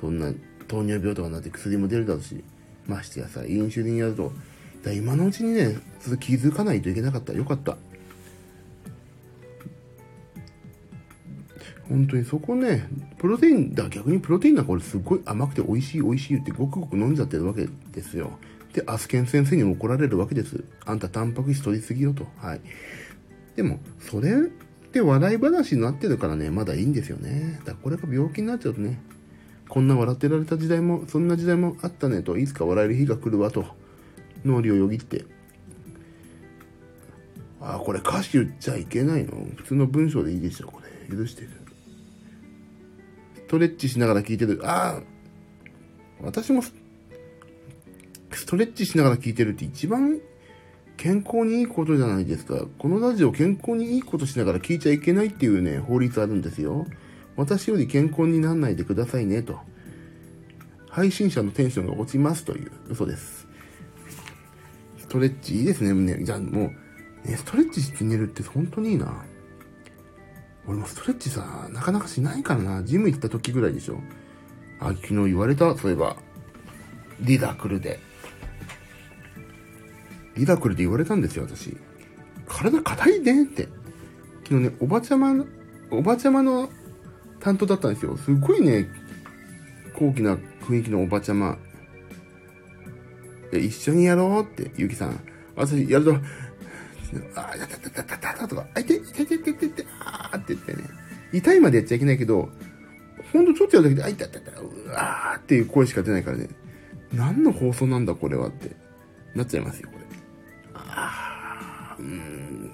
[0.00, 0.32] そんな
[0.68, 2.42] 糖尿病とかになって薬も出るだろうし、
[2.86, 4.32] ましてやさ、インシュリンやると、
[4.84, 5.76] だ今のうちにね、
[6.20, 7.32] 気づかないといけなかった。
[7.32, 7.76] よかった。
[11.90, 18.38] 本当にそこね、プロテイン、だ逆にプロテインなんか俺すごい甘くて美味しい美味しいってごくごく飲んじゃってるわけですよ。
[18.72, 20.62] で、アスケン先生に怒られるわけです。
[20.86, 22.28] あんたタンパク質取りすぎよと。
[22.38, 22.60] はい。
[23.56, 24.34] でも、それっ
[24.92, 27.58] て笑い話になってるからね、まだいいんですよね。
[27.64, 29.00] だからこれが病気になっちゃうとね、
[29.68, 33.66] こんな笑ってられた時代も、そんな時代もあったねと、いつか笑える日が来るわと、
[34.44, 35.24] 脳裏をよぎって、
[37.60, 39.32] あ、これ歌詞言っちゃいけないの？
[39.56, 41.16] 普通の文章でいいでしょ、これ。
[41.16, 41.48] 許してる。
[43.50, 44.60] ストレッチしながら聞いてる。
[44.62, 45.02] ああ、
[46.20, 46.72] 私もス
[48.46, 50.20] トレッチしながら聞いてるって一番
[50.96, 52.66] 健康にいいことじゃないですか。
[52.78, 56.86] このラジオ健康にいいことしながら聞いちゃいけないっていうね、法律あるんですよ。
[57.34, 59.58] 私より健康にならないでくださいね、と。
[60.88, 63.48] 配信者のテンションが落ちますという嘘です。
[64.96, 66.22] ストレッチいいですね、ね。
[66.22, 66.70] じゃあも
[67.24, 69.24] う、ね、ストレッチして寝るって本当にいいな。
[70.70, 72.84] 俺もストレッチさ、なかなかしないからな。
[72.84, 74.00] ジム行った時ぐらいでしょ。
[74.78, 76.16] あ、昨日言われた、そういえば。
[77.18, 77.98] リダクルで。
[80.36, 81.76] リダクルで言われたんですよ、私。
[82.46, 83.68] 体硬いねって。
[84.44, 85.44] 昨日ね、おばちゃま、
[85.90, 86.70] おばちゃまの
[87.40, 88.16] 担当だったんですよ。
[88.16, 88.86] すっごいね、
[89.98, 91.58] 高貴な雰囲気のおばちゃま。
[93.52, 95.20] 一緒にやろうって、ゆきさん。
[95.56, 96.16] 私、やると、
[97.34, 100.88] ああ、やったたたたたたとか、あ、いて、いて、いて、いて、いて、あーって言ってね。
[101.32, 102.48] 痛いまでやっちゃいけないけど、
[103.32, 106.48] ほんとちょっとやるだけで、あ、いた、いた、いた、うわーっていう声しか出ないからね。
[107.12, 108.70] 何の放送なんだこれはって、
[109.34, 110.04] なっちゃいますよ、これ。
[110.74, 112.70] あー、うん。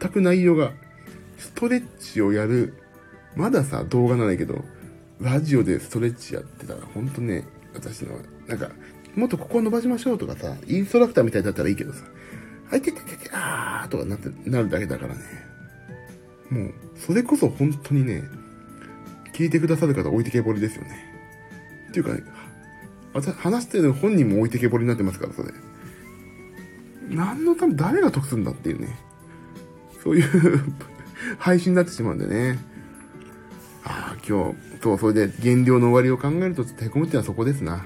[0.00, 0.72] 全く内容が、
[1.38, 2.74] ストレッチをやる、
[3.34, 4.64] まださ、動画なんだけど、
[5.20, 8.70] ラジオでストレッチやってたら、ほんとね、私の、なんか、
[9.16, 12.04] もっとここを伸ばしましょうとかさ、インストラクターみたいだったらいいけどさ、
[12.70, 15.20] あいてててて、あーとかなって、なるだけだからね。
[16.50, 18.22] もう、それこそ本当にね、
[19.32, 21.04] 聞いてくださる方置いてけぼりですよね。
[21.88, 22.22] っていうか、ね、
[23.14, 25.50] 私話してる本人も置いてけぼりになってますから、それ。
[27.08, 28.98] 何のため、誰が得するんだっていうね。
[30.02, 30.62] そういう
[31.38, 32.58] 配信になってしまうんでね。
[33.84, 37.84] ああ、今日、そう、それで減量の終わりを考えると、へこむってのはそこですな。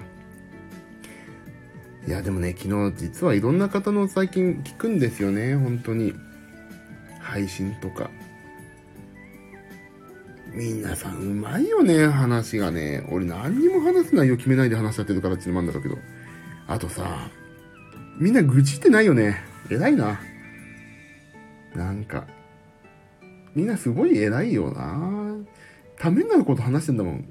[2.06, 6.14] いや、でもね、昨日実はいろんな方の最近聞くんですよね、本当に。
[7.20, 8.10] 配信とか。
[10.52, 13.06] 皆さんうまいよね、話がね。
[13.10, 15.98] 俺何にも話す内容決めないで話しちゃってるからっていうのもあるんだろうけど。
[16.66, 17.30] あとさ、
[18.18, 19.42] みんな愚痴ってないよね。
[19.70, 20.20] 偉いな。
[21.74, 22.26] なんか、
[23.54, 25.36] みんなすごい偉いよな。
[25.98, 27.28] ためになること話してんだもん。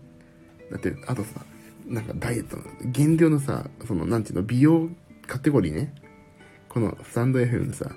[0.72, 1.42] だって、あとさ、
[1.90, 4.90] なんかダイエットの、減量のさ、その、なんていうの、美容
[5.28, 5.94] カテゴリーね。
[6.70, 7.90] このスタンド FM のさ、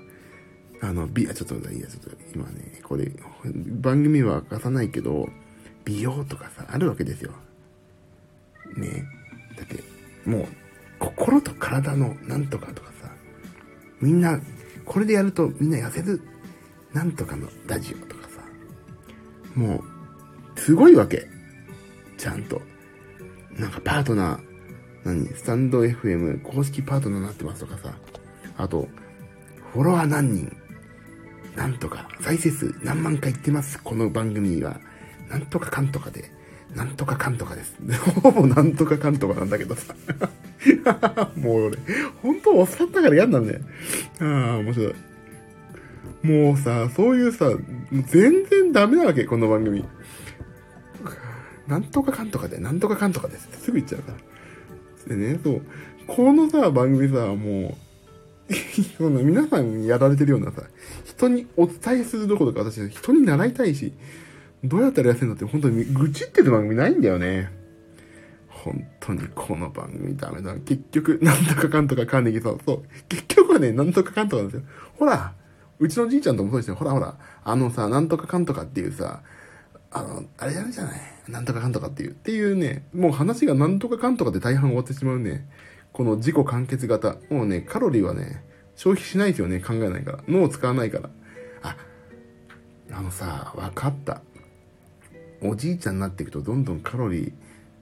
[0.81, 3.11] あの、美、あ、ちょっといいや、ちょっと今ね、これ、
[3.45, 5.29] 番組は明かさないけど、
[5.85, 7.31] 美容とかさ、あるわけですよ。
[8.75, 9.05] ね
[9.55, 9.83] だって、
[10.27, 10.47] もう、
[10.99, 13.09] 心と体のなんとかとかさ、
[14.01, 14.39] みんな、
[14.85, 16.21] これでやるとみんな痩せる、
[16.93, 18.41] なんとかのラジオとかさ、
[19.55, 19.83] も
[20.55, 21.27] う、すごいわけ。
[22.17, 22.61] ちゃんと。
[23.57, 24.39] なんかパートナー、
[25.05, 25.27] 何？
[25.35, 27.93] スタンド FM 公式パートナーになってますとかさ、
[28.57, 28.87] あと、
[29.73, 30.57] フォロワー何人？
[31.55, 34.79] なんとか、再生数何万回言ってます、この番組は。
[35.29, 36.31] なんとかかんとかで、
[36.75, 37.75] なんとかかんとかです。
[38.21, 39.93] ほぼなんとかかんとかなんだけどさ。
[41.35, 41.77] もう俺、
[42.21, 43.59] 本当おっさったから嫌なんだよ。
[44.19, 44.93] ああ、面白い。
[46.23, 47.51] もうさ、そういうさ、
[47.91, 49.85] 全然ダメなわけ、この番組。
[51.67, 54.13] なんとかかんとかで、なんとかかんとかですってすぐ言っちゃうか
[55.07, 55.15] ら。
[55.15, 55.61] でね、そう。
[56.07, 57.77] このさ、番組さ、も
[58.49, 58.53] う、
[58.97, 60.63] その皆さんやられてるようなさ、
[61.05, 63.93] 人にお伝えするどころか私、人に習いたいし、
[64.63, 67.51] どうやったら痩せるのって本当に愚痴ってる番組ないんだよね。
[68.49, 70.55] 本当にこの番組ダメだ。
[70.55, 72.59] 結局、なんとかかんとかかんねぎそう。
[72.65, 72.83] そう。
[73.09, 74.67] 結局はね、なんとかかんとかなんですよ。
[74.97, 75.33] ほら、
[75.79, 76.75] うちのじいちゃんともそうですよ。
[76.75, 79.21] ほらほら、あのさ、なんとかかんとかっていうさ、
[79.93, 81.01] あの、あれやるじゃない。
[81.29, 82.11] なんとかかんとかっていう。
[82.11, 85.47] っていうね、もう話がなんとかかんとかで大半終わってしまうね。
[85.93, 87.17] この自己完結型。
[87.29, 88.43] もうね、カロリーはね、
[88.75, 89.59] 消費しないですよね。
[89.59, 90.23] 考えないから。
[90.27, 91.09] 脳を使わないから。
[91.61, 91.77] あ、
[92.91, 94.21] あのさ、わかった。
[95.41, 97.31] おじいちゃんになっていくとどんどんカロリー、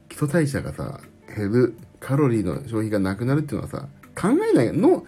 [0.10, 1.00] 基礎代謝がさ、
[1.34, 5.06] 減る、カロリーの消費がなくなるっていうのはさ、考えない、脳、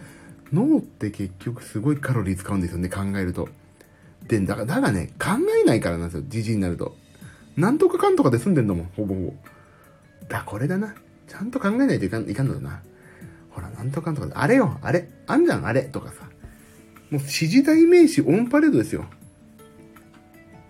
[0.52, 3.48] 脳って結局すごいカロリー使うんですよね、考えると。
[4.28, 5.30] で、だから、だからね、考
[5.62, 6.96] えないからなんですよ、じじいになると。
[7.56, 9.34] なんとかかんとかで済んでんだもん、ほぼほぼ。
[10.28, 10.94] だ、これだな。
[11.28, 12.82] ちゃんと考えないといかん、いかんのだな。
[13.50, 16.24] ほら、なんとかんとかで、あれよ、あれ、あんじゃん、あれ、とかさ。
[17.10, 19.04] もう指示代名詞オンパレードですよ。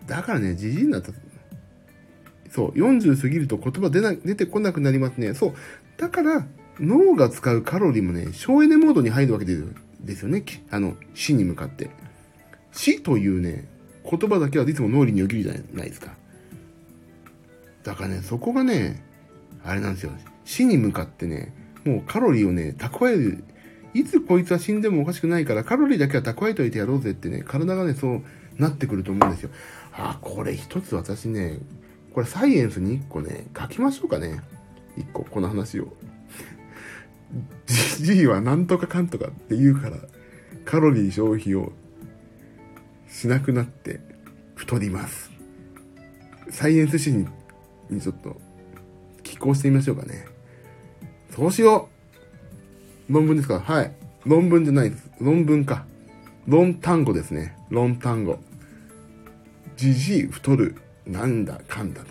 [0.07, 1.13] だからね、じじいになった。
[2.51, 5.35] そう、40過ぎると言葉出な、出てこなくなりますね。
[5.35, 5.55] そう。
[5.97, 6.47] だから、
[6.79, 10.45] 脳が使うカロリーもね、省エネモードに入るわけですよね。
[10.71, 11.91] あの、死に向かって。
[12.75, 13.69] 死というね、
[14.09, 16.15] 言葉だけはいつも脳裏によぎるじゃないですか。
[17.85, 19.03] だからね、そこがね、
[19.65, 20.13] あれなんですよ。
[20.45, 23.45] 死に向かってね、もうカロリーをね、蓄える
[23.95, 28.23] いつこいつは死んでもおかしくないから、カロリーだけは蓄えといてやろうぜってね、体がね、そう
[28.59, 29.51] なってくると思うんですよ。
[29.93, 31.61] あ、これ一つ私ね、
[32.13, 34.41] これサイエンスに一個ね、書きましょうかね。
[34.97, 35.95] 一個、この話を。
[37.67, 39.99] じじいはなんとかかんとかって言うから、
[40.65, 41.73] カロリー消費を
[43.15, 44.01] しなくなって
[44.57, 45.31] 太ります。
[46.51, 47.27] サイエンス誌に
[47.89, 48.41] にちょっと
[49.23, 50.27] 寄稿してみましょうかね。
[51.31, 51.89] そうしよ
[53.09, 53.61] う論文ですか？
[53.61, 53.93] はい。
[54.27, 55.09] 論文じゃないです。
[55.21, 55.87] 論文か。
[56.47, 57.57] 論単語ですね。
[57.71, 58.41] 論単語。
[59.77, 60.77] じじい太る。
[61.07, 62.09] なんだかんだと。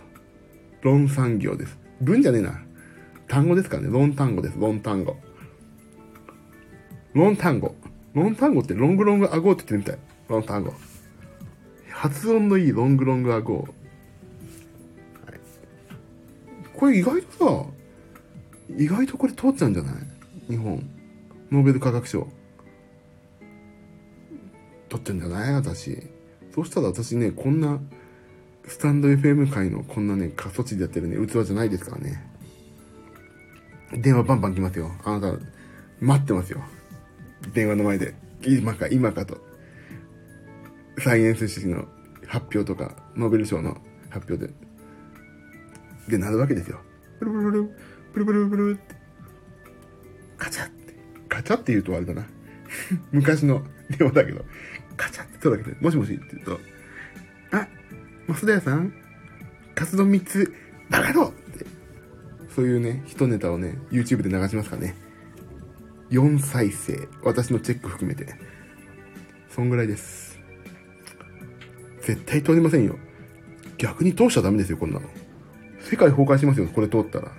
[0.83, 1.77] 論産業です。
[1.99, 2.61] 文じゃねえな。
[3.27, 3.89] 単語ですからね。
[3.91, 4.55] 論単語です。
[4.57, 5.17] 論単語。
[7.13, 7.75] 論単語。
[8.13, 9.97] 論単語ってロングロングアゴーって言ってるみたい。
[10.29, 10.73] 論単語。
[12.03, 13.71] 発音のいいロングロングアゴー。
[16.77, 17.65] これ意外とさ、
[18.77, 19.93] 意外とこれ通っちゃうんじゃない？
[20.49, 20.85] 日本。
[21.49, 22.27] ノーベル化学賞。
[24.89, 25.53] 取ってんじゃない？
[25.53, 25.97] 私。
[26.53, 27.79] そしたら私ね、こんな、
[28.67, 32.21] スタンド FM 界のこんなね、過疎地でやってるね、器じゃないですからね。
[33.93, 34.91] 電話バンバン来ますよ。
[35.05, 35.39] あなた、
[36.01, 36.61] 待ってますよ。
[37.53, 38.13] 電話の前で。
[38.45, 39.37] 今か、今かと。
[40.99, 41.87] サイエンス誌の
[42.33, 43.77] 発表とか、ノーベル賞の
[44.09, 44.51] 発表で。
[46.07, 46.79] で、なるわけですよ。
[47.19, 47.63] プルプルプル、
[48.11, 48.95] プルプルプルって。
[50.35, 50.95] カチャって。
[51.29, 52.25] カチャって言うとあれだな。
[53.13, 53.63] 昔の
[53.95, 54.43] 電話だけど、
[54.97, 56.59] カチャって言うだけで、もしもしって言うと、
[57.51, 57.67] あ、
[58.27, 58.91] 増田屋さん
[59.75, 60.51] カツ丼3つ、
[60.89, 61.67] バカ野郎って。
[62.49, 64.95] そういうね、一ネタをね、YouTube で流しますかね。
[66.09, 67.07] 4再生。
[67.21, 68.33] 私のチェック含めて。
[69.51, 70.32] そんぐらいです。
[72.03, 72.97] 絶対通りませんよ。
[73.77, 75.07] 逆に通しちゃダメですよ、こんなの。
[75.79, 77.31] 世界崩壊しますよ、これ通ったら。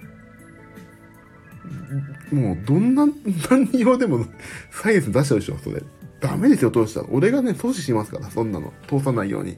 [2.33, 3.07] もう、どんな、
[3.51, 4.27] 何用でも
[4.71, 5.83] サイエンス出しちゃうでしょ、それ。
[6.21, 7.07] ダメですよ、通したら。
[7.11, 8.73] 俺がね、阻止しますから、そんなの。
[8.89, 9.57] 通さないように。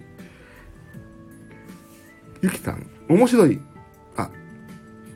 [2.43, 3.61] ゆきさん、面白い。
[4.17, 4.31] あ、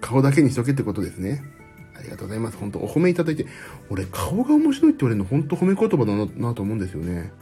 [0.00, 1.42] 顔だけにしとけってことですね。
[1.96, 2.56] ありがとうございます。
[2.56, 3.46] 本当お褒めいただいて。
[3.90, 7.32] 俺、顔が面白いって言われるの、本当褒め言葉だななと思うんですよね。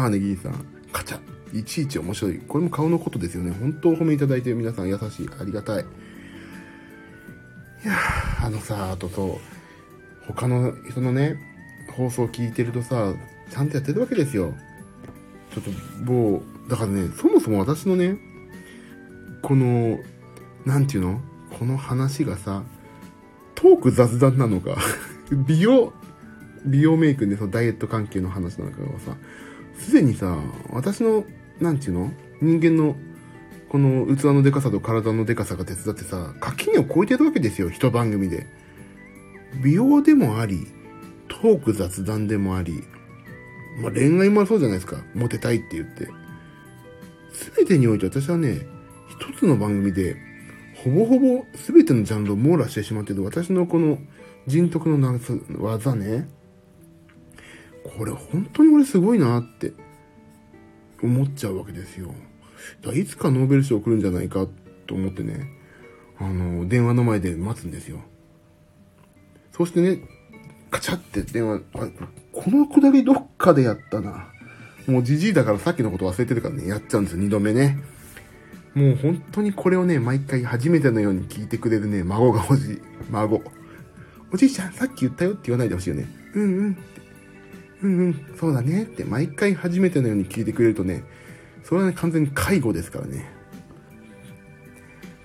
[0.00, 0.06] はい。
[0.06, 1.20] カーネギーさん、カチャ。
[1.52, 2.38] いちいち面白い。
[2.38, 3.50] これも顔のことですよね。
[3.50, 5.30] 本当お褒めいただいて皆さん優しい。
[5.40, 5.84] ありがたい。
[7.84, 7.94] いや
[8.42, 9.38] あのさ、あとそう、
[10.26, 11.38] 他の人のね、
[11.96, 13.14] 放送聞いてるとさ、
[13.50, 14.54] ちゃんとやってるわけですよ。
[15.52, 15.70] ちょっと、
[16.04, 18.16] 某、だからね、そもそも私のね、
[19.42, 19.98] この、
[20.64, 21.20] なんていうの？
[21.58, 22.62] この話がさ、
[23.54, 24.76] トーク雑談なのか
[25.46, 25.92] 美容、
[26.64, 29.16] 美容メイクでそのダイエット関係の話なのかがさ、
[29.80, 30.38] すでにさ、
[30.70, 31.24] 私の、
[31.60, 32.12] なんていうの？
[32.40, 32.96] 人間の、
[33.68, 38.46] この器のデカさと体のデカさが手伝ってさ、垣根を超えてるわけですよ、一番組で。
[39.62, 40.66] 美容でもあり、
[41.28, 42.82] トーク雑談でもあり、
[43.82, 45.02] まあ、恋愛もそうじゃないですか。
[45.14, 46.08] モテたいって言って。
[47.32, 48.60] すべてにおいて私はね、
[49.08, 50.16] 一つの番組で、
[50.82, 53.98] ほぼほぼ全てのジャンルを網羅してしまっている私のこの
[54.46, 55.20] 人徳の
[55.58, 56.28] 技ね、
[57.96, 59.72] これ本当に俺すごいなって
[61.02, 62.14] 思っちゃうわけですよ。
[62.82, 64.46] だいつかノーベル賞来るんじゃないか
[64.86, 65.48] と思ってね、
[66.18, 68.00] あの、電話の前で待つんですよ。
[69.52, 70.00] そしてね、
[70.70, 71.88] カチャって電話、あ
[72.32, 74.28] このくだりどっかでやったな。
[74.86, 77.78] もうじじいだからさっきのこと忘れてるからね、やっちゃうんですよ、二度目ね。
[78.74, 82.82] もう本当にこれをね、毎回初めてのように聞いてくれるね、孫が欲しい。
[83.10, 83.42] 孫。
[84.32, 86.08] おじいちゃん、さっき言ったよって言わないでほしいよね。
[86.34, 86.78] うんうん。
[87.82, 91.02] うん、そうだねって毎回初めてのように聞いてくれるとね、
[91.64, 93.30] それはね、完全に介護ですからね。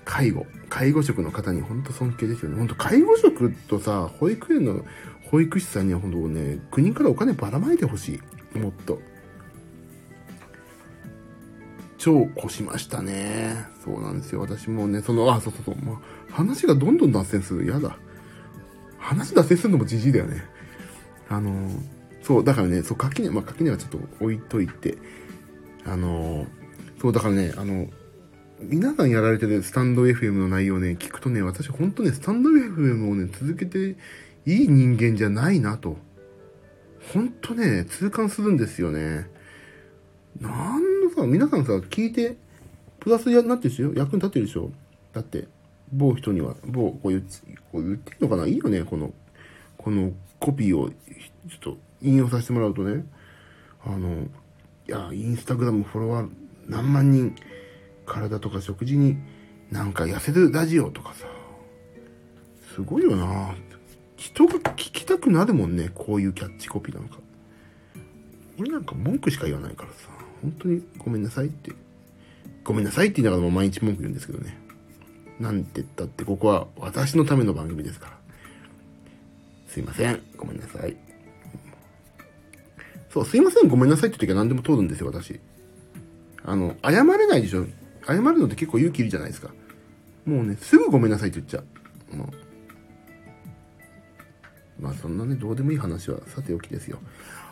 [0.04, 0.46] 介護。
[0.68, 2.58] 介護職の方に本当尊敬ですよね。
[2.58, 4.84] 本当介護職とさ、保育園の
[5.30, 8.20] 保育士さんには本当ね、国からお金ばらまいてほし
[8.54, 8.58] い。
[8.58, 9.00] もっと。
[11.98, 13.56] 超越しましたね。
[13.84, 14.40] そうなんですよ。
[14.40, 15.84] 私もね、その、あ、そうそうそう。
[15.84, 17.66] もう話がどんどん脱線する。
[17.66, 17.98] やだ。
[18.98, 20.44] 話脱線するのもじじいだよね。
[21.28, 21.68] あの、
[22.26, 24.98] そう、だからね、そう、垣根、まあ、垣根はちょっと置いといて、
[25.84, 26.44] あの、
[27.00, 27.86] そう、だからね、あの、
[28.60, 33.96] 皆さんやられてるスタンド FM の内容ね、聞くとね、私本当ね、スタンド FM をね、続けて
[34.44, 35.98] いい人間じゃないなと。
[37.12, 39.28] 本当ね、痛感するんですよね。
[40.40, 42.36] なんのさ、皆さんさ、聞いて、
[42.98, 43.92] プラスになってるでしょ？
[43.94, 44.72] 役に立ってるでしょ？
[45.12, 45.46] だって、
[45.92, 47.20] 某人には、某、こう言
[47.70, 48.48] こう言ってんのかな？
[48.48, 49.14] いいよね、この、
[49.76, 50.94] このコピーを、ちょ
[51.56, 53.04] っと引用させてもらうとね、
[53.84, 54.28] あの、
[54.88, 56.30] いや、インスタグラムフォロワー
[56.68, 57.34] 何万人、
[58.06, 59.16] 体とか食事に
[59.70, 61.26] なんか痩せるラジオとかさ、
[62.74, 63.54] すごいよな
[64.16, 65.90] 人が聞きたくなるもんね。
[65.94, 67.18] こういうキャッチコピーなんか。
[68.58, 70.08] 俺なんか文句しか言わないからさ。
[70.42, 71.72] 本当にごめんなさいって。
[72.64, 74.58] ごめんなさいって言いながらも毎日文句言うんですけどね。
[75.40, 78.18] なんて言ったってここは私のための番組ですから。
[79.68, 80.22] すいません。
[80.36, 80.96] ごめんなさい。
[83.16, 83.68] そう、すいません。
[83.68, 85.40] ごめんなさいって時は何でも通るんですよ、私。
[86.44, 87.64] あの、謝れないでしょ。
[88.06, 89.54] 謝るのって結構勇気いるじゃないですか。
[90.26, 91.62] もうね、すぐごめんなさいって言っちゃ
[92.12, 92.16] う。
[92.16, 92.28] もう
[94.82, 96.98] まあそんなね、どうでもいい話はさておきですよ。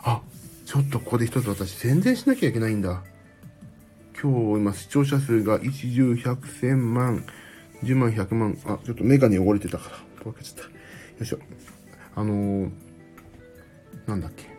[0.02, 0.20] あ、
[0.66, 3.02] ちょっとここで一つ私宣伝しなきゃいけないんだ。
[4.22, 7.24] 今日今視聴者数が一十百千万、
[7.82, 10.64] 十万百万、あ、ちょっとメガネ汚れてたから、とわけちゃった。
[10.64, 10.70] よ
[11.22, 11.38] いしょ。
[12.16, 12.70] あのー、
[14.06, 14.53] なんだっけ。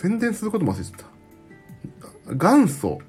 [0.00, 1.00] 宣伝することも忘れちゃっ
[2.26, 2.34] た。
[2.34, 3.00] 元祖、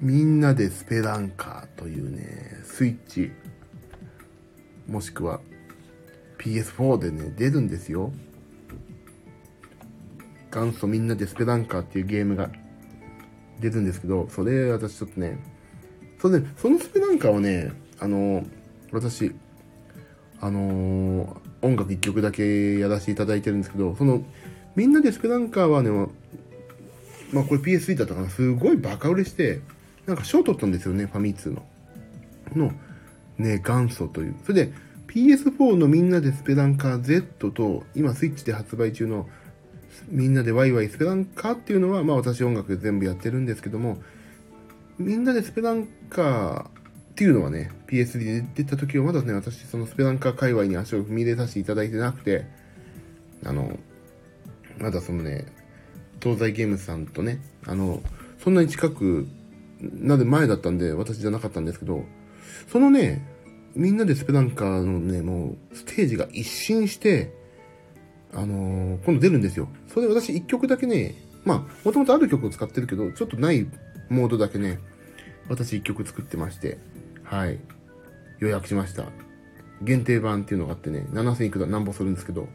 [0.00, 3.30] みんなでスペランカーというね、スイッチ、
[4.88, 5.38] もしくは
[6.38, 8.10] PS4 でね、出るんですよ。
[10.50, 12.48] 元祖みんなでスペランカーっていうゲームが
[13.60, 15.38] 出るんですけど、それ私ちょっとね、
[16.22, 17.70] それで、そのスペランカーをね、
[18.00, 18.46] あの、
[18.92, 19.30] 私、
[20.40, 24.24] あの音楽一曲だけやらせていただいてるんですけど、その、
[24.76, 25.90] みんなでスペランカーはね、
[27.32, 29.60] まあこれ PS3 だったかな、すごいバカ売れして、
[30.06, 31.66] なんか賞取ったんですよね、ファミ通の。
[32.54, 32.72] の、
[33.38, 34.36] ね、元祖という。
[34.44, 34.72] それで、
[35.08, 39.28] PS4 のみんなでスペランカー Z と、今スイッチで発売中の
[40.08, 43.98] みんなでワイワイスペランカーっていうのは、まあ私音楽全部やってるんですけども、
[44.98, 46.70] みんなでスペランカーっ
[47.16, 52.44] ていうのはね、PS3 で出た時はまだね、私そのスペランカー界隈に足を踏み入れさせていただいてなくて、
[53.44, 53.78] あの、
[54.78, 55.46] まだそのね、
[56.22, 58.02] 東西ゲームさんとね、あの、
[58.38, 59.26] そんなに近く
[59.80, 62.04] なる前だったんで、私じゃなかったんですけど、
[62.68, 63.26] そのね、
[63.74, 67.34] みんなでスペランカーのね、もう、ステージが一新して、
[68.32, 69.68] あのー、今度出るんですよ。
[69.88, 71.14] それで私一曲だけね、
[71.44, 73.66] まあ、もともとある曲を使ってるけど、ちょっとない
[74.08, 74.80] モードだけね、
[75.48, 76.78] 私一曲作ってまして、
[77.22, 77.58] はい。
[78.38, 79.04] 予約しました。
[79.82, 82.48] 限定版っていうのがあってね、7000いくら何ぼするんですけど、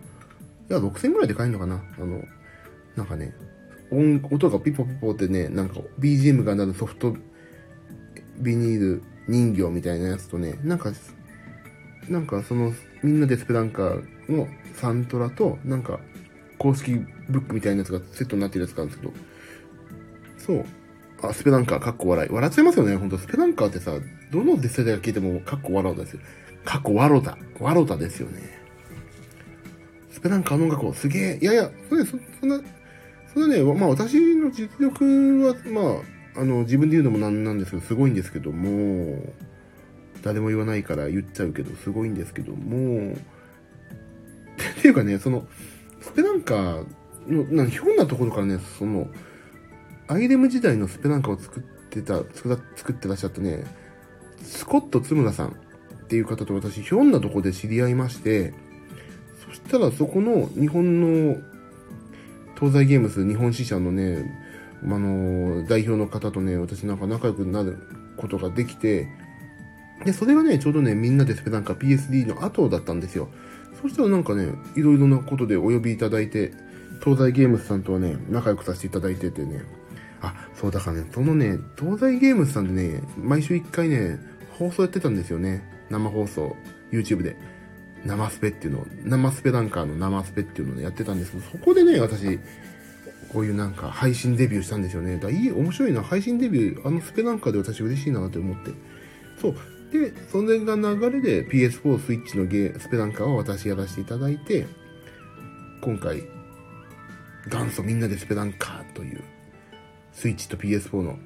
[0.72, 1.84] や、6000ぐらいで買えるのかな？
[1.98, 2.24] あの、
[2.96, 3.34] なんかね、
[3.92, 7.16] 音、音がピポピポってね、なんか BGM がなるソフト
[8.40, 10.92] ビニール人形みたいなやつとね、なんか、
[12.10, 16.00] なんかその、みんなでスペランカーのサントラと、なんか、
[16.58, 16.94] 公式
[17.30, 19.14] ブックみたいなやつがセットになってるやつがあるんですけど、
[20.38, 20.66] そう。
[21.24, 22.30] あ、スペランカー、かっこ笑い。
[22.30, 23.18] 笑っちゃいますよね、ほんと。
[23.18, 23.94] スペランカーってさ、
[24.32, 26.20] どの世代が聞いても、かっこ笑うですよ。
[26.66, 27.38] かっこ笑うだ。
[27.60, 28.61] 笑うだですよね。
[30.12, 32.62] スペランカーの音楽をすげえ、いやいや、それ、そそんな、
[33.34, 36.02] そんなね、まあ私の実力は、ま
[36.36, 39.24] あ、あの、自分で言うのもなんなんですけど、すごいんですけども、
[40.22, 43.14] 誰も言わないから言っちゃうけど、すごいんですけども、
[44.80, 45.48] っていうかね、その、
[46.02, 46.86] スペランカー
[47.28, 49.10] の、なひょんなところからね、その、
[50.08, 53.64] アイレム時代のスペランカーを作ってた、作作ってらっしゃったね、
[54.44, 58.54] スコット津村さんっていう方と私、ひょんなとこで知り合いまして、
[59.72, 61.38] たらそこの日本の
[62.56, 64.40] 東西ゲームス日本支社のね、
[64.84, 67.78] あの、代表の方とね、私なんか仲良くなる
[68.18, 69.08] ことができて、
[70.06, 73.30] で、それがね、ちょうどね、みんなでスペなんか PSD の後だったんですよ。
[73.82, 76.52] そしたらなんかね、いろいろなことでお呼びいただいて、
[77.04, 79.64] 東西ゲームズさんとはね、仲良くさせていただいててね、
[80.22, 84.20] あ、そうだからね、そのね、東西ゲームズさんでね、毎週一回ね、
[84.52, 85.64] 放送やってたんですよね。
[85.90, 86.56] 生放送、
[86.92, 87.36] YouTube で。
[88.06, 92.40] 生スペっていうのを、生スペランカーの生スペっていうのを、やってたんですけど、そこでね、私、
[93.32, 95.18] こういうなんか配信デビューしたんですよね。
[95.18, 96.02] だいい、面白いな。
[96.02, 98.72] 配信デビュー、あのスペなんかで私嬉しいなって思って。
[99.40, 99.56] そう。
[99.92, 104.68] で、それが流れで PS4 スイッチのゲー、スペなんかを私やらせていただいて、
[105.82, 106.24] 今回、
[107.50, 109.24] 元祖みんなでスペランカーという、
[110.14, 111.18] スイッチと PS4 の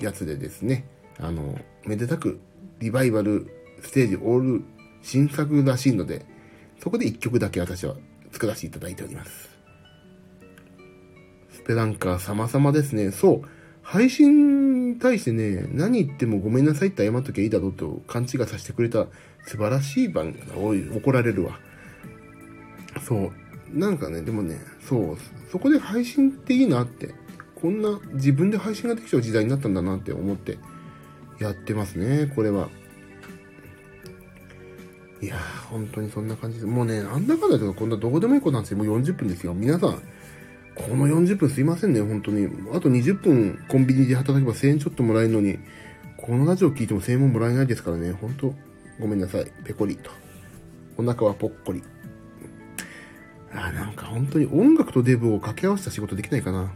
[0.00, 0.86] やつでですね、
[1.18, 2.40] あの、めでたく
[2.80, 3.46] リバイバル
[3.82, 4.64] ステージオール
[5.04, 6.24] 新作らしいので、
[6.82, 7.94] そこで1曲だけ私は
[8.32, 9.50] 作らせていただいております。
[11.50, 13.12] スペランカー様々ですね。
[13.12, 13.42] そう。
[13.82, 19.06] 配信に対してね、何言ってもごめんなさいって謝っときゃいいだろうと勘違いさせてくれた
[19.46, 20.88] 素晴らしい番組が多い。
[20.88, 21.60] 怒られるわ。
[23.06, 23.78] そう。
[23.78, 25.18] なんかね、でもね、そう。
[25.52, 27.14] そこで配信っていいなって。
[27.54, 30.58] こんな自分で配信ができちゃう時代になったんだなって思って
[31.38, 32.68] やってますね、これは。
[35.24, 36.66] いやー、本当にそんな感じです。
[36.66, 38.78] もうね、なんだかんだけど、こんなどこでもいい子なんですよ。
[38.78, 39.54] もう40分ですよ。
[39.54, 40.02] 皆さん、
[40.74, 42.46] この40分すいませんね、本当に。
[42.74, 45.58] あと20分コンビニで働けば1000円ちょっともらえるのに、
[46.18, 48.54] このラジオ聞いても1000円ももらえないですからね、本当
[49.00, 49.50] ごめんなさい。
[49.64, 50.10] ペコリと。
[50.96, 51.82] お腹はぽっこり。
[53.52, 56.72] あ、なんか本当に音楽とデブを掛け合わせた仕事できないかな。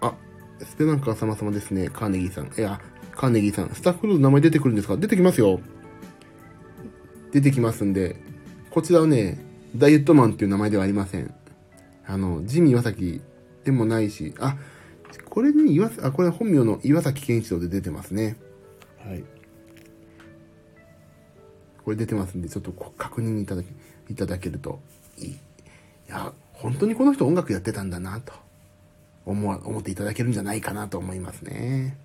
[0.00, 0.14] あ、
[0.60, 1.88] スペナンカー様様ですね。
[1.88, 2.46] カーネギーさん。
[2.46, 2.80] いや、
[3.12, 3.70] カーネギーさん。
[3.70, 4.96] スタッフの名前出てくるんですか？
[4.96, 5.60] 出てきますよ。
[7.32, 8.16] 出てきますんで、
[8.70, 9.38] こちらはね、
[9.76, 11.34] ダイエットマンっていう名前ではありません。
[12.06, 13.20] あの、ジミー岩崎
[13.64, 14.56] でもないし、あ、
[15.28, 18.36] これに岩、あ、これ本名の岩崎健一郎で出てますね。
[19.04, 19.24] はい。
[21.84, 23.66] これ出てますんで、ちょっと確認いただき、
[24.10, 24.80] いただけると
[25.18, 25.28] いい。
[25.28, 25.38] い
[26.08, 28.32] や、本当にこの人音楽やってたんだなと
[29.24, 31.96] 思わ、思っていただけるんじゃないかなと思いますね。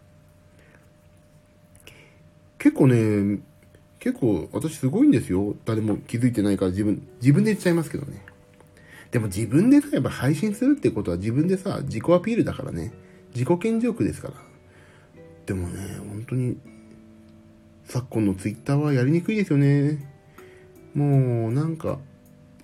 [2.60, 3.40] 結構ね、
[4.04, 5.56] 結構私すごいんですよ。
[5.64, 8.22] 誰も気づいてないから自分、自分で言っちゃいますけどね。
[9.12, 12.92] でも自分で例えば配信するってことは自分でさ、自己アピールだからね。
[13.34, 14.34] 自己顕示欲ですから。
[15.46, 16.58] でもね、本当に、
[17.86, 20.06] 昨今のツイッターはやりにくいですよね。
[20.94, 21.98] もう、なんか、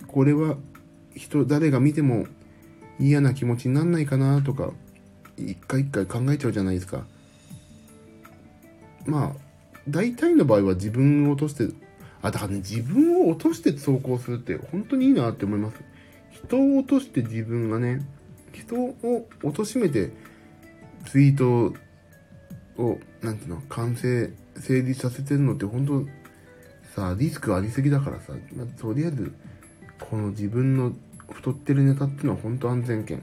[0.08, 0.58] これは
[1.14, 2.26] 人、誰が見ても
[2.98, 4.72] 嫌な気持ちになんないかなとか、
[5.38, 7.06] 一回一回考えちゃうじゃないですか。
[9.06, 9.49] まあ、
[9.88, 11.74] 大体の場合は自分を落として、
[12.22, 15.80] あ、だからね、自分を落として走行するって本当にいいなって思います。
[16.30, 18.06] 人を落として自分がね、
[18.52, 20.12] 人を貶めて
[21.06, 21.74] ツイート
[22.82, 26.06] を、なんていうの、完成、成立させてるのって本当
[26.94, 29.32] さ、リスクありすぎだからさ、まあ、とりあえず、
[29.98, 30.92] この自分の
[31.30, 33.22] 太ってるネタっていうのは本当安全圏。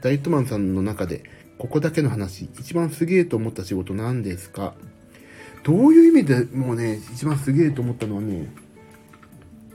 [0.00, 1.22] ダイエットマンさんの中で、
[1.58, 4.74] ここだけの話、一番すげえと思った仕事何ですか？
[5.62, 8.52] どういう意味でもうね、一番すげえと思ったのはね、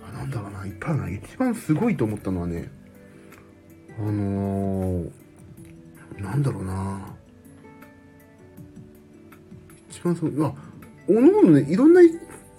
[0.08, 1.10] あ、なんだろうな、いっぱいあるな。
[1.10, 2.70] 一番すごいと思ったのはね、
[4.00, 5.12] あのー、
[6.20, 7.16] なんだろうな
[9.90, 10.54] 一番すごい、まあ、
[11.08, 12.02] おのおのね、いろんな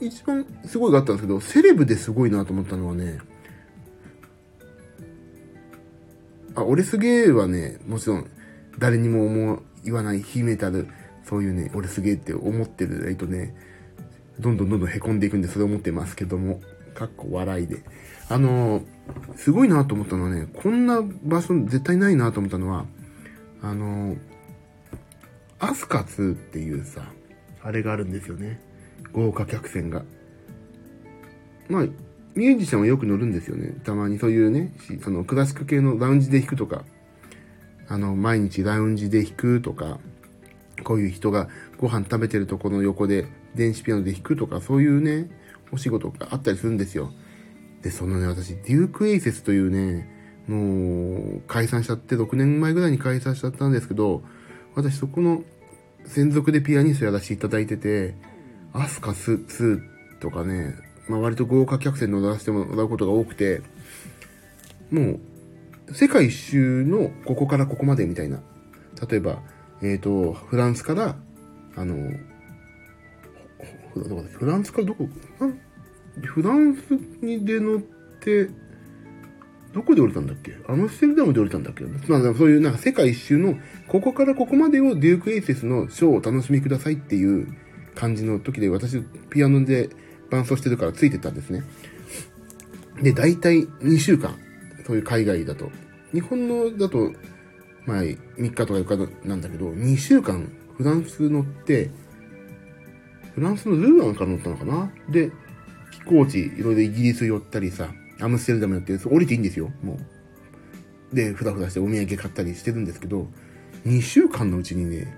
[0.00, 3.18] 一番すごいがあったんですけど、セレブですごいなと思ったのはね、
[6.54, 8.30] あ、俺すげえはね、もちろん、
[8.78, 10.88] 誰にも思言わない秘めたる、
[11.28, 13.54] そういうね、俺すげえって思ってるとね、
[14.40, 16.60] どんどんどんどん凹んでいくんで、それ思ってますけども、
[16.94, 17.82] かっこ笑いで。
[18.30, 18.82] あの
[19.36, 22.86] すごいなと思ったのはね、こんな場所絶対ないなと思ったのは、
[23.62, 24.16] あの
[25.58, 27.02] アスカ2っていうさ、
[27.62, 28.60] あれがあるんですよね。
[29.12, 30.04] 豪華客船が。
[31.68, 31.82] まあ、
[32.34, 33.74] ミュージシャンはよく乗るんですよね。
[33.84, 34.72] たまにそういうね、
[35.02, 36.84] そのクラシック系のラウンジで弾くとか、
[37.88, 39.98] あの、毎日ラウンジで弾くとか、
[40.82, 41.48] こういう人が
[41.78, 45.30] ご飯食べてるとこの横で電子ピアノで弾くとか、そういうね、
[45.72, 47.10] お仕事があったりするんですよ。
[47.82, 50.08] で、そのね、私、デュークエイセスというね、
[50.46, 54.22] もう、解散しちゃって、6年前ぐらいに解散しちゃったんですけど、
[54.74, 55.44] 私そこの
[56.04, 58.14] 専属でピアニストやらせていただいてて、
[58.72, 59.80] アスカス2
[60.20, 60.74] とかね、
[61.08, 63.62] まあ割と豪華客船乗らせてもらうことが多くて、
[64.90, 65.18] も
[65.88, 68.40] う、世界一周のここからここまでみたいな。
[69.08, 69.42] 例えば、
[69.82, 71.16] えっ、ー、と、フランスから、
[71.76, 71.94] あの、
[73.94, 75.08] フランスからどこ、
[76.22, 76.90] フランス
[77.24, 77.80] にで乗っ
[78.20, 78.48] て、
[79.72, 80.56] どこで降りたんだっけ？
[80.66, 81.84] アムステルダムで降りたんだっけ？
[81.84, 83.56] まあ、そういうなんか世界一周の、
[83.86, 87.48] ここからここまでをデュークエイセスのショーをお楽しみくださいっていう
[87.94, 89.00] 感じの時で、私、
[89.30, 89.90] ピアノで
[90.30, 91.62] 伴奏してるからついてたんですね。
[93.02, 94.36] で、大体2週間、
[94.86, 95.70] そういう海外だと。
[96.12, 97.12] 日本のだと、
[97.88, 101.90] まあ、3日とか4日なんだけど、2週間フランス乗って、
[103.34, 104.92] フランスのルーアンから乗ったのかな？
[105.08, 105.32] で、
[105.92, 107.88] 飛行地、いろいろイギリス寄ったりさ、
[108.20, 109.98] アムステルダムやって、降りていいんですよ、も
[111.12, 111.16] う。
[111.16, 113.26] で、ふらふらしてお土産買ったりしてるんですけど、
[113.86, 115.16] 2週間のうちにね、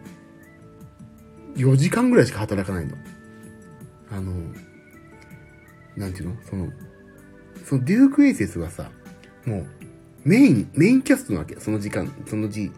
[1.56, 2.96] 4時間ぐらいしか働かないの。
[4.12, 4.32] あの、
[5.96, 6.36] なんていうの？
[6.48, 6.68] その、
[7.64, 8.92] そのデュークエイセスはさ、
[9.44, 9.66] もう、
[10.24, 11.56] メイン、メインキャストなわけ。
[11.60, 12.70] その時間、その字、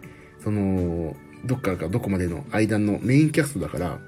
[0.42, 3.98] その、どっからかどこまでの間のメインキャストだから、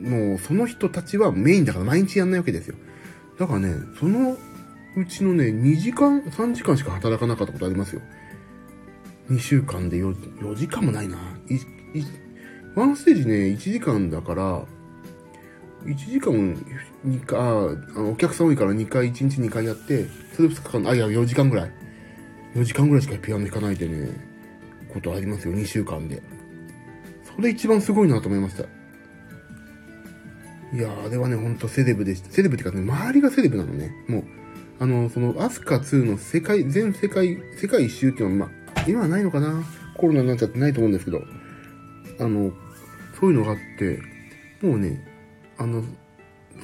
[0.00, 2.76] もうその人たちはメインだから毎日やんないわけですよ。
[3.38, 4.36] だからね、その
[4.96, 8.02] うちのね、2時間、3時間しか働かなかったことありますよ。
[9.30, 11.16] 2週間で 4, 4時間もないな。
[11.48, 11.54] い、
[11.98, 12.04] い、
[12.74, 14.64] ワンステージね、1時間だから、
[15.84, 16.32] 1時間
[17.06, 20.06] 2回、あお客さん多いから2回、1日2回やって、
[20.40, 21.72] それ2日間、あ、いや、4時間ぐらい。
[22.54, 24.10] 4時間ぐらいしかピアノ弾かないでね、
[24.92, 26.22] ことありますよ、2週間で。
[27.36, 28.64] それ一番すごいなと思いました。
[30.72, 32.30] いやあれはね、ほんとセレブでした。
[32.30, 33.92] セレブっていうかね、周りがセレブなのね。
[34.08, 34.24] もう、
[34.78, 39.62] あの、その、アスカ2の世界、全世界、世界一周っていうのは、まあ、今はないのかな
[39.96, 41.22] コロナになっちゃってないと思うんですけど、
[42.18, 42.52] あの、
[43.18, 44.00] そういうのがあって、
[44.62, 45.04] もうね、
[45.58, 45.84] あの、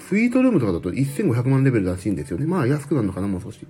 [0.09, 2.47] スイートルームとかだと1500万レベルらしいんですよね。
[2.47, 3.67] まあ安くなるのかな、もう少し。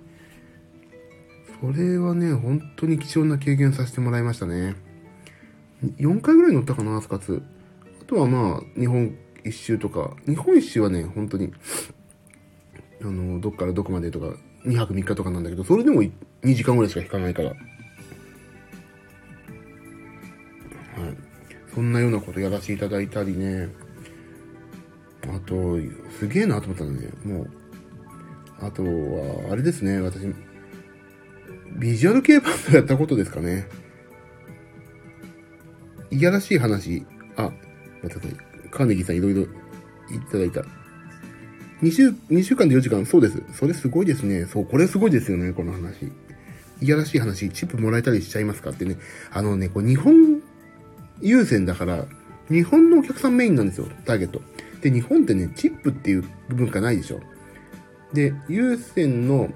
[1.59, 4.75] それはね、本当に貴重な経験させてもらいましたね。
[5.97, 7.41] 4回ぐらい乗ったかな、アスカツ。
[8.01, 11.51] あとはまあ、日本一周とか、日本一周はね、本当に、
[13.01, 16.11] あの、どっからどこまでとか、2泊3日とかなんだけど、それでも2
[16.53, 17.49] 時間ぐらいしか引かないから。
[17.49, 17.57] はい。
[21.73, 23.69] そんなようなことやらせていただいたりね。
[25.35, 25.77] あと、
[26.19, 27.49] すげえなと思ったのね、もう。
[28.59, 30.25] あとは、あれですね、私、
[31.77, 33.67] ビジュアル系バンドやったことですかね。
[36.09, 37.05] いやらしい話。
[37.35, 37.55] あ、待
[38.05, 38.69] ってください。
[38.69, 39.45] カーネギーさんいろいろい
[40.31, 40.61] ただいた。
[41.81, 43.05] 2週、2週間で4時間。
[43.05, 43.41] そうです。
[43.53, 44.45] それすごいですね。
[44.45, 46.11] そう、これすごいですよね、この話。
[46.81, 48.97] いやらしい話、チップもらえたりしちゃいますかってね。
[49.31, 50.41] あのね、これ日本
[51.21, 52.05] 優先だから、
[52.49, 54.41] 日本のお客さんメインなんですよ、ターゲット。
[54.81, 57.19] で、日本ってね、チップっていう文化ないでしょ。
[58.13, 59.51] で、優先の、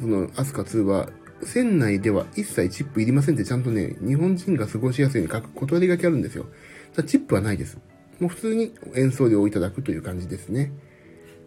[0.00, 1.10] その、アスカ2は、
[1.42, 6.46] 船内では一切チップいりませんってちゃんとね、日本人が過ごしやすいように書く断り書きあるんですよ。
[6.96, 7.76] だチップはないです。
[8.18, 10.72] もう普通に演奏料をいただくという感じですね。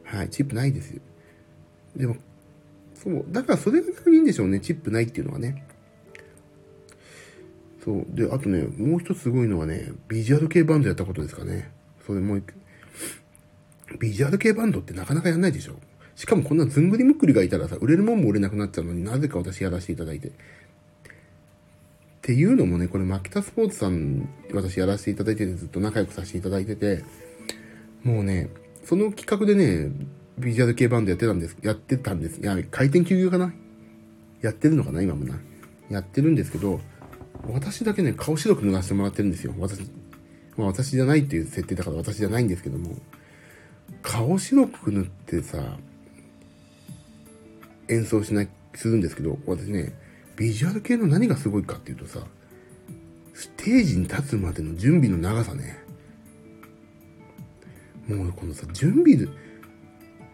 [0.03, 1.01] はい、チップないですよ。
[1.95, 2.17] でも、
[2.93, 5.65] そう、だからそれが逆にいいんでしょうね、チップないっていうのはね。
[7.83, 8.05] そう。
[8.09, 11.71] で、あとね、もう一つすごいのはね、ビジュアル系バンドやったことですかね。
[12.05, 12.43] それもう一
[13.99, 15.75] ビジュアル系バンドってなかなかやんないでしょ。
[16.15, 20.29] しかもこんなずんぐりむっくりがいたらさ、売れるもんも売れなくなっちゃうのになぜか私やらせていただいて。
[20.29, 20.31] っ
[22.21, 27.03] ていうのもね、これ、マキタスポーツさん、私やらせていただいてて、ずっと仲良くさせていただいてて、
[28.03, 28.49] もうね、
[28.83, 29.91] その企画でね、
[30.37, 32.41] ビジュアル系バンドやってたんです、やってたんです。
[32.41, 33.53] いや、回転休業かな？
[34.41, 35.01] やってるのかな？
[35.01, 35.39] 今もな。
[35.89, 36.81] やってるんですけど、
[37.47, 39.53] 私だけね、顔白く塗らせてもらってるんですよ。
[39.57, 39.89] 私、
[40.57, 42.97] まあ私じゃないっていう設定だから私じゃないんですけども、
[44.01, 45.77] 顔白く塗ってさ、
[47.89, 49.93] 演奏しない、するんですけど、私ね、
[50.35, 52.19] ビジュアル系の何がすごいかっていうとさ、
[53.33, 55.77] ステージに立つまでの準備の長さね。
[58.07, 59.27] もうこのさ、準備で、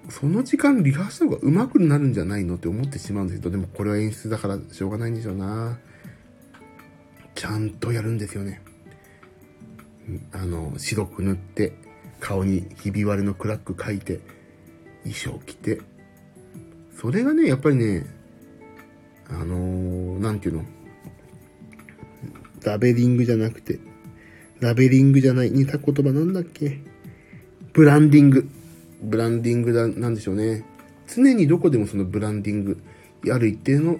[0.09, 5.79] その時間リハーサルが上手くなるんじゃないのって思ってしまうんですけど、でもこれは演出だからしょうがないんでしょうな。
[7.35, 8.61] ちゃんとやるんですよね。
[10.31, 11.73] あの、白く塗って、
[12.23, 14.21] 顔にひび割れのクラック書いて、
[15.03, 15.81] 衣装着て、
[16.97, 18.05] それがね、やっぱりね、
[19.27, 20.63] あのー、なんていうの？
[22.63, 23.77] ラベリングじゃなくて、
[24.61, 26.79] ラベリングじゃない、似た言葉なんだっけ？
[27.73, 28.47] ブランディング。
[29.01, 30.63] ブランディングだ、なんでしょうね。
[31.13, 32.81] 常にどこでもそのブランディング、
[33.33, 33.97] ある一定の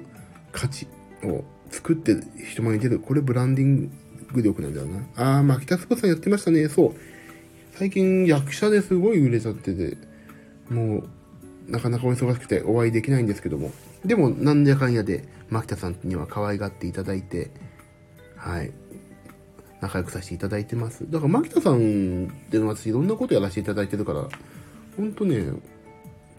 [0.54, 0.88] 価値
[1.26, 2.16] を作って
[2.50, 3.00] 人前に出る。
[3.00, 3.92] これブランディン
[4.32, 5.08] グ力なんだよな。
[5.18, 6.70] あー、牧田スポさんやってましたね。
[6.70, 7.13] そう。
[7.76, 9.98] 最近役者ですごい売れちゃってて、
[10.70, 13.72] もう、なかなかお忙しくてお会いできないんですけども、
[14.06, 17.50] でも、なんやかんやで、牧田さんには可愛がっていただいて、
[18.36, 18.72] はい、
[19.82, 21.10] 仲良くさせていただいてます。
[21.10, 24.28] だから、牧田さんっていうのは私いろんなことやらせていただいてるから、
[24.96, 25.52] ほんとね、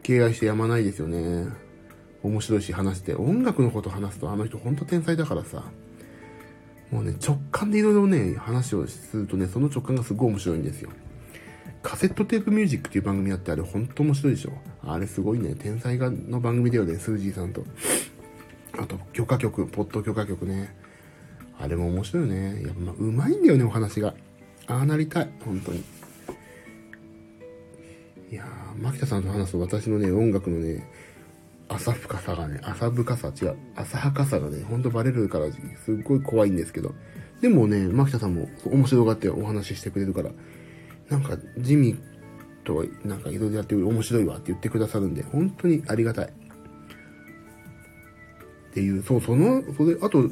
[0.02, 1.48] 敬愛してやまないですよね。
[2.22, 5.64] 面白いし話して、音楽のこと話すとあの人ほんと天才だからさ、
[6.90, 10.90] もうね、直感でいろいろね、話をするとね、その直感がすごい面白いんですよ。
[11.84, 14.52] カセットテープミュージックっていう番組やってあれほんと面白いでしょ。
[14.82, 15.54] あれすごいね。
[15.54, 17.62] 天才がの番組だよね、スージーさんと。
[18.78, 20.74] あと、許可曲、ポッド許可曲ね。
[21.60, 22.62] あれも面白いよね。
[22.62, 24.14] やっぱ、ま、うまいんだよね、お話が。
[24.66, 25.30] ああなりたい。
[25.44, 25.84] 本当に。
[28.30, 30.88] いやー、牧田さんと話すと私のね、音楽のね、
[31.68, 36.94] 浅深さがね、浅深さ、違う、浅はかさがね、ほんとバレるから、すっごい怖いんですけど。
[37.42, 40.30] でもね、牧田さんも面白がってお話ししてくれるから、
[41.08, 41.98] なんか、ジミー
[42.64, 46.26] となんかいろいろやって面白いわって言ってくださるんで、本当にありがたい。
[46.26, 46.30] っ
[48.72, 50.28] ていう、そう、その、それ、あと、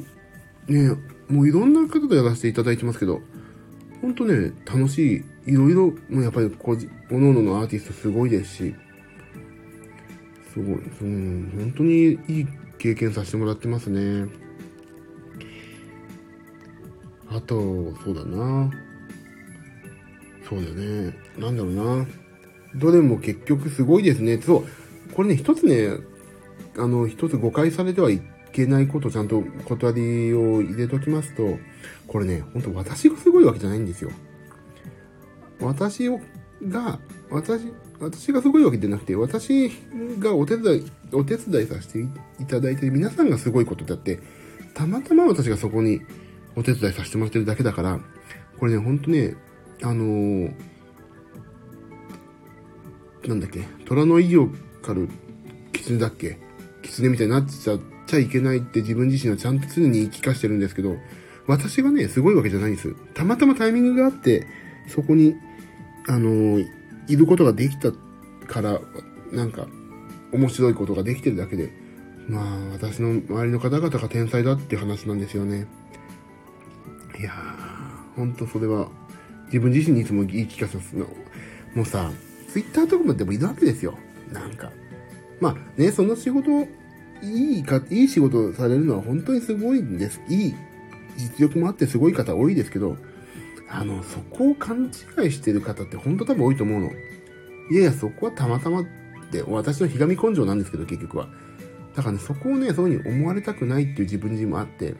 [0.67, 0.97] ね、
[1.29, 3.21] もういろんな方とやらせていただいてますけど、
[4.01, 8.75] 本当ね、楽しい、いろいろ、もうやっぱりこう、おのおののアーティストすごいですし、
[10.53, 12.47] すごい、うん、本当にいい
[12.77, 14.29] 経験させてもらってますね。
[17.29, 18.69] あと、そうだな。
[20.53, 21.13] そうだよね。
[21.37, 22.07] なんだろうな。
[22.75, 24.39] どれも結局すごいですね。
[24.41, 25.13] そう。
[25.13, 25.89] これね、一つね、
[26.77, 31.57] あの、一つ誤解されてはいけないことちゃんと断りを入れときますと、
[32.07, 34.11] これね、本当私がすごいわけじゃないんですよ。
[35.59, 36.19] 私を、
[36.67, 36.99] が、
[37.29, 39.71] 私、私がすごいわけじゃなくて、私
[40.19, 44.19] がお手伝い、お手伝いさせていただいてる皆さんがすごいことだって、
[44.73, 46.01] たまたま私がそこに
[46.55, 47.99] お手伝いさせてもらってるだけだから、
[48.59, 49.35] これね、ほんとね、
[49.81, 50.53] あのー、
[53.27, 54.49] なんだっけ、虎の意を
[54.81, 55.09] 狩る
[55.71, 56.37] 狐だっけ？
[56.83, 60.97] 狐みたいになっちゃっちゃいけないって自分自身はちゃんと常に言い聞かしてるんですけど、
[61.47, 62.95] 私がね、すごいわけじゃないんです。
[63.13, 64.47] たまたまタイミングがあって、
[64.87, 65.35] そこに、
[66.07, 66.67] あのー、
[67.07, 67.91] いることができた
[68.47, 68.79] から、
[69.31, 69.67] なんか、
[70.31, 71.71] 面白いことができてるだけで、
[72.27, 75.67] まあ、私の周りの方々が天才だって話なんですよね。
[77.19, 78.89] いやー、ほんとそれは、
[79.53, 80.95] 自分自身にいつも言い聞かせます。
[80.95, 82.09] もうさ、
[82.49, 83.95] ツイッターとかもでもいるわけですよ。
[84.31, 84.71] なんか。
[85.39, 86.67] まあね、その仕事、
[87.21, 90.19] いいか、いい仕事されるのは本当にすごいんです。
[90.27, 90.55] いい
[91.17, 92.97] 実力もあってすごい方多いですけど、
[93.69, 96.91] あの、そこを勘違いしてる方って本当多分多いと思うの。
[97.69, 98.85] いやいや、そこはたまたまっ
[99.31, 101.27] て、私のひがみ根性なんですけど、結局は。
[101.95, 104.95] だからね、そこをね、そういう風に思われたくないっていう自分自身もあって、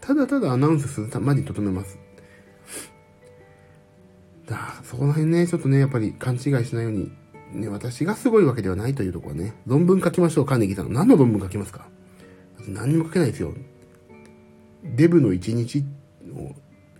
[0.00, 2.01] ただただアナウンスするたまにとどめます。
[4.52, 7.10] だそこら辺ね、ちょっとね、やっぱり勘違いしないように、
[7.52, 10.92] ね、私がすごいわけではないというところはね、論文書きましょう、カーネギーさん。
[10.92, 11.88] 何の論文書きますか？
[12.68, 13.52] 何にも書けないですよ。
[14.84, 15.84] デブの一日
[16.34, 16.54] を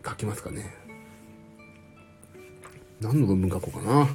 [0.04, 0.74] 書きますかね。
[3.00, 4.08] 何の論文書こうかな。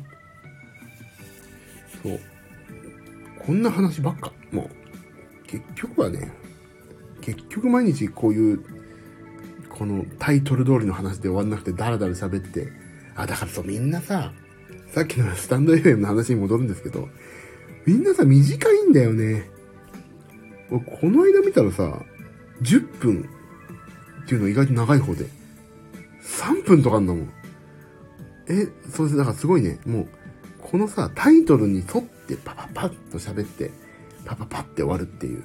[2.04, 2.20] そう。
[3.46, 4.32] こんな話ばっか。
[4.52, 4.70] も
[5.44, 6.32] う、結局はね、
[7.22, 8.64] 結局毎日こういう、
[9.70, 12.72] このタイトル通りの話で終わんなくてダラダラ喋って、
[13.18, 14.32] あ、だからそうみんなさ、
[14.94, 17.10] さっきのスタンド FM の話に戻るんですけど、
[17.86, 19.50] みんなさ、短いんだよね。
[20.70, 22.06] この間見たらさ、
[22.62, 23.30] 10分
[24.24, 25.26] っていうの意外と長い方で、
[26.22, 27.30] 3分とかあんだもん。
[28.50, 29.18] え、そうです。
[29.18, 30.08] だからすごいね、もう、
[30.60, 33.72] このさ、タイトルに沿ってパパパッと喋って、
[34.26, 35.44] パパパって終わるっていう、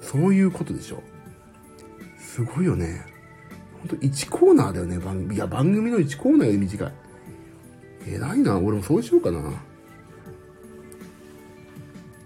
[0.00, 1.02] そういうことでしょ。
[2.18, 3.06] すごいよね。
[3.78, 5.36] ほんと1コーナーだよね、番組。
[5.36, 6.92] いや、番組の1コーナーより短い。
[8.06, 9.52] 偉いな、俺もそうしようかな。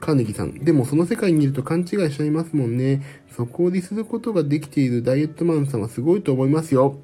[0.00, 0.52] カーネギーさん。
[0.54, 3.02] でもその世界にいると勘違いしちゃいますもんね。
[3.36, 6.96] そこを利することができているダイエットマンさんはすごいと思いますよ。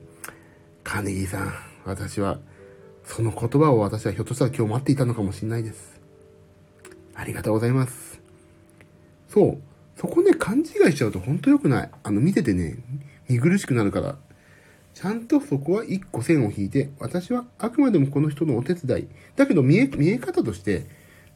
[0.82, 1.52] カーネギーさん。
[1.84, 2.38] 私は、
[3.04, 6.00] その言葉を私はひょっとしたら今日待っていたのかもしれないです。
[7.14, 8.20] ありがとうございます。
[9.28, 9.58] そう。
[10.00, 11.90] そこね、勘違いしちゃうと本当良くない。
[12.02, 12.76] あの、見ててね、
[13.28, 14.18] 見苦しくなるから。
[14.94, 19.08] ちゃんとそこは一個線を引いて、私はあくまでもこの人のお手伝い。
[19.36, 20.86] だけど見え、見え方として、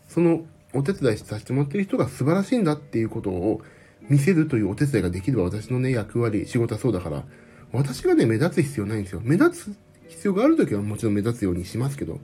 [0.08, 3.60] そのお手伝いさせてもらってる人が素晴らしいんだっていうことを
[4.08, 7.24] 見せるというお手伝いができれば私のね、役割、仕事はそうだから、
[7.72, 9.20] 私がね、目立つ必要ないんですよ。
[9.24, 9.76] 目立つ
[10.08, 12.20] 必要があるときはもちろん目立つようにしますけど、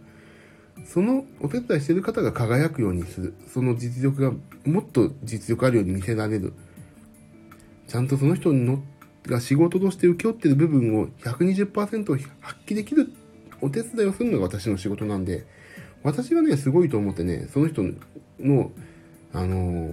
[0.86, 3.34] そのお手伝いしてる方が輝くようにする。
[3.52, 4.32] その実力が
[4.64, 6.52] もっと実力あるように見せられる。
[7.88, 8.82] ちゃんとその人の
[9.26, 12.04] が仕事として請け負ってる部分を120%
[12.40, 13.10] 発揮できる
[13.60, 15.46] お手伝いをするのが私の仕事なんで、
[16.02, 17.82] 私がね、すごいと思ってね、その人
[18.38, 18.70] の、
[19.32, 19.92] あの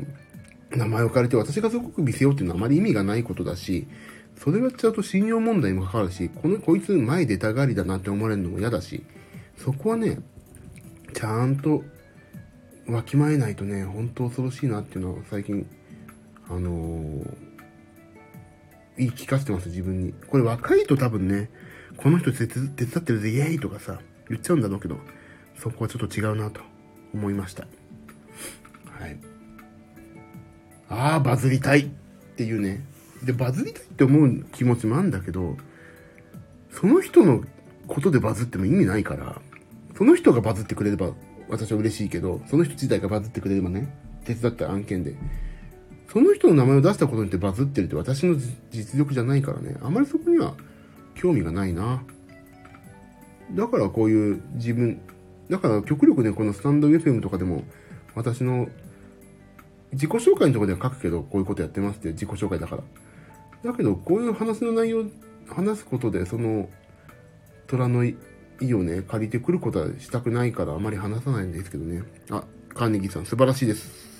[0.71, 3.87] 名前を借りて私がすごく見せようっていうのはあまり意味がないことだし、
[4.37, 9.03] それをやっちゃうと信用問題もかかるし、この、こいつ前出たがりだなって思われるのも嫌だし、
[9.57, 10.19] そこはね、
[11.13, 11.83] ちゃんと
[12.87, 15.65] わきまえないとね、本当恐ろしいなっていうのは最近、
[16.49, 17.50] あのー、
[18.97, 20.13] 言い聞かせてます、自分に。
[20.27, 21.49] これ若いと多分ね、
[21.97, 24.97] この人手伝ってるぜ、イエーイとかさ、言っちゃうんだろうけど、
[25.57, 26.61] そこはちょっと違うなと
[27.13, 27.67] 思いました。
[28.85, 29.17] はい。
[30.89, 31.89] ああ、バズりたいっ
[32.35, 32.85] ていうね。
[33.23, 35.57] で、バズりたいって思う気持ちもあるんだけど、
[36.71, 37.43] その人の
[37.87, 39.41] ことでバズっても意味ないから、
[39.97, 41.13] その人がバズってくれれば
[41.49, 43.93] 私は嬉しいけど、その人自体がバズってくれればね、
[44.25, 45.15] 手伝った案件で。
[46.11, 48.35] その人の名前を出したことによってバズってるって私の
[48.69, 50.55] 実力じゃないからね、あまりそこには
[51.15, 52.03] 興味がないな。
[53.53, 54.99] だからこういう自分、
[55.49, 57.63] だから極力ね、このスタンド FM とかでも、
[58.13, 58.67] 私の
[59.93, 62.83] 自己紹介のとこでは書くけど、こういうことやってますって自己紹介だから。
[63.71, 65.05] だけど、こういう話の内容、
[65.47, 66.69] 話すことで、その、
[67.67, 68.15] 虎の意
[68.73, 72.03] をね、借りてくることはしたくないから、あまり話さないんですけどね。
[72.31, 72.43] あ、
[72.73, 74.11] カーネギーさん、素晴らしいです。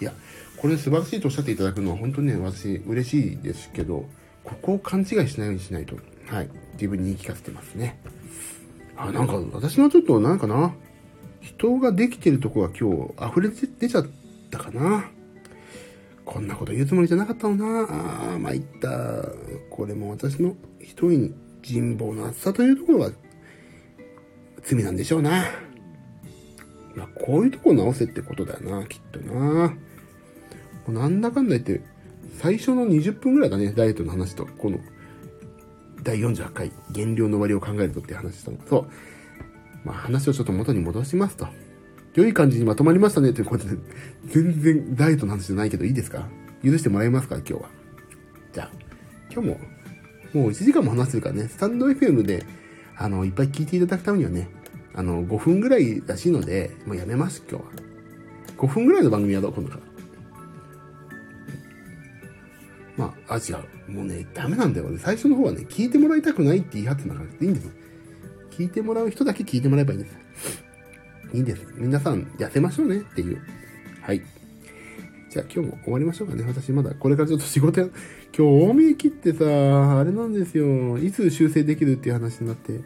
[0.00, 0.12] いや、
[0.60, 4.04] これ素晴らしいとおっしゃっていただくのは本当にね、私、嬉しいですけど、
[4.44, 5.96] ここを勘違いしないようにしないと、
[6.26, 7.98] はい、自分に言い聞かせてますね。
[8.94, 10.74] あ、なんか、私のちょっと、なんかな、
[11.40, 14.06] 人ができてるとこが今日溢れ出ちゃっ
[14.50, 15.10] たかな。
[16.26, 17.86] こんなこと言うつもりじゃなかったのな。
[17.90, 19.24] ああ、参った。
[19.70, 23.10] これも私の一人に人望の厚さというところが
[24.62, 25.46] 罪なんでしょうな。
[26.94, 29.74] まあ、こういうとこ直せってことだよな、きっとな。
[30.88, 31.82] なんだかんだ言って、
[32.40, 34.78] 最初の20分ぐらいだね、ダイエットの話と、この、
[36.02, 38.58] 第48回、減量の割を考えるとって話したの。
[38.68, 38.86] そう。
[39.84, 41.46] まあ話をちょっと元に戻しますと。
[42.14, 43.76] 良い感じにまとまりましたねということで、
[44.26, 46.26] 全然ダイエットの話じゃないけどいいですか？
[46.64, 47.36] 許してもらえますか？
[47.36, 47.68] 今日は。
[48.52, 48.70] じゃあ、
[49.32, 49.58] 今日も、
[50.32, 52.44] もう1時間も話してるからね、スタンド FM で、
[52.96, 54.48] あの、いっぱい聞いていただくためにはね、
[54.94, 57.70] あの、5分ぐらいらしいので、もうやめます、今日は。
[58.58, 59.82] 5分ぐらいの番組やろう、今度から。
[63.00, 63.52] まあ、あ、違
[63.88, 63.90] う。
[63.90, 64.86] もうね、ダメなんだよ。
[64.98, 67.70] 最初の方はね、聞いてもらいたくないって言い張ってなかったいいんです
[68.50, 70.18] 聞いてもらう人だけ聞いてもらえばいいんです。
[71.32, 71.66] いいんです。
[71.76, 73.40] 皆さん、痩せましょうねっていう。
[74.02, 74.22] はい。
[75.30, 76.44] じゃあ今日も終わりましょうかね。
[76.46, 77.86] 私まだこれからちょっと仕事や、
[78.36, 80.98] 今日大見切ってさ、あれなんですよ。
[80.98, 82.80] いつ修正できるっていう話になって。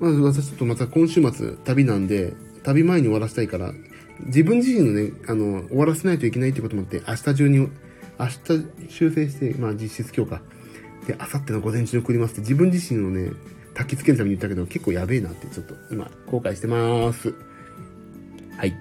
[0.00, 2.32] まず私ちょっとまた今週末旅なんで、
[2.64, 3.72] 旅前に終わらせたいから、
[4.26, 7.68] 自分自身のね、あの、終わらせないといけないってこともあって、明日中に、
[8.18, 10.40] 明日修正して、まあ実質強化。
[11.06, 13.32] で、明後日の午前中に送りますって自分自身のね、
[13.74, 17.34] 焚き付けるために言ったけど、結構やべえなってちょっと今、後悔してます。
[18.56, 18.74] はい。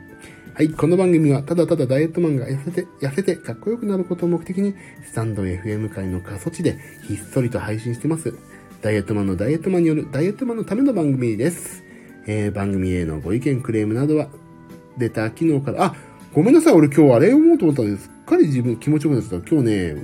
[0.54, 0.70] はい。
[0.70, 6.78] この番組は、ただただダイエットマンが痩せて、痩せてかっこよくなることを目的に、スタンド FM 界の過疎地で
[7.08, 8.34] ひっそりと配信してます。
[8.82, 11.84] ダイエットマンのダイエットマンによるダイエットマンのための番組です。
[12.28, 14.28] えー、番組へのご意見、クレームなどは、
[14.98, 15.96] 出た昨日から、あ、
[16.34, 16.74] ごめんなさい。
[16.74, 18.13] 俺今日あれ読もうと思ったんです。
[18.26, 19.36] かり自分気持ちよくなってた。
[19.50, 19.96] 今日ね、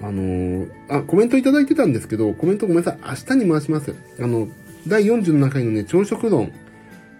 [0.00, 2.98] あのー、あ、コメントいただいてたんですけど、コメントごめんなさい。
[3.02, 3.94] 明日に回します。
[4.20, 4.48] あの、
[4.86, 6.52] 第47回のね、朝食論。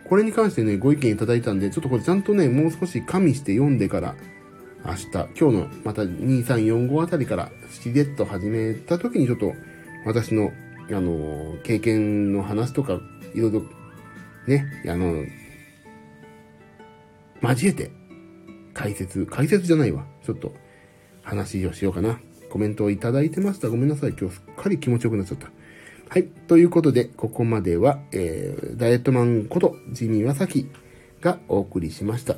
[0.09, 4.14] これに関してね、ご意見いただいたんで、ちょっとこれちゃんとね、もう少し加味して読んでから、
[4.85, 9.55] 明日、今日のまた2345あたりからしれっと始めた時にちょっと
[10.05, 10.53] 私の、
[10.91, 13.01] あの、経験の話とか、
[13.35, 13.62] いろいろ、
[14.47, 15.25] ね、あの、
[17.43, 17.91] 交えて、
[18.75, 20.05] 解説、解説じゃないわ。
[20.25, 20.53] ちょっと、
[21.22, 22.20] 話をしようかな。
[22.51, 23.68] コメントをいただいてました。
[23.68, 24.11] ごめんなさい。
[24.11, 25.51] 今日すっかり気持ちよくなっちゃった。
[26.09, 26.25] はい。
[26.25, 30.68] ということで、ここまでは、えー、ダイエットマンことジミーワサキ
[31.20, 32.37] がお送りしました。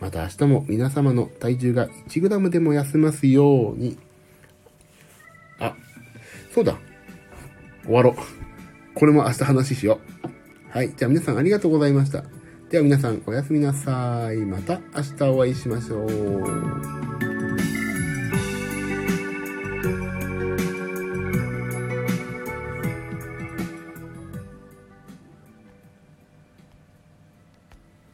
[0.00, 3.98] また明日も皆様の体重が 1g でも痩せますように。
[5.58, 5.74] あ、
[6.52, 6.78] そうだ。
[7.84, 8.14] 終わろう。
[8.94, 10.76] これも明日話しよう。
[10.76, 10.92] はい。
[10.94, 12.24] じゃあ皆さんありがとうございました。
[12.70, 14.36] では皆さんおやすみなさい。
[14.46, 17.39] また明日お会いしましょう。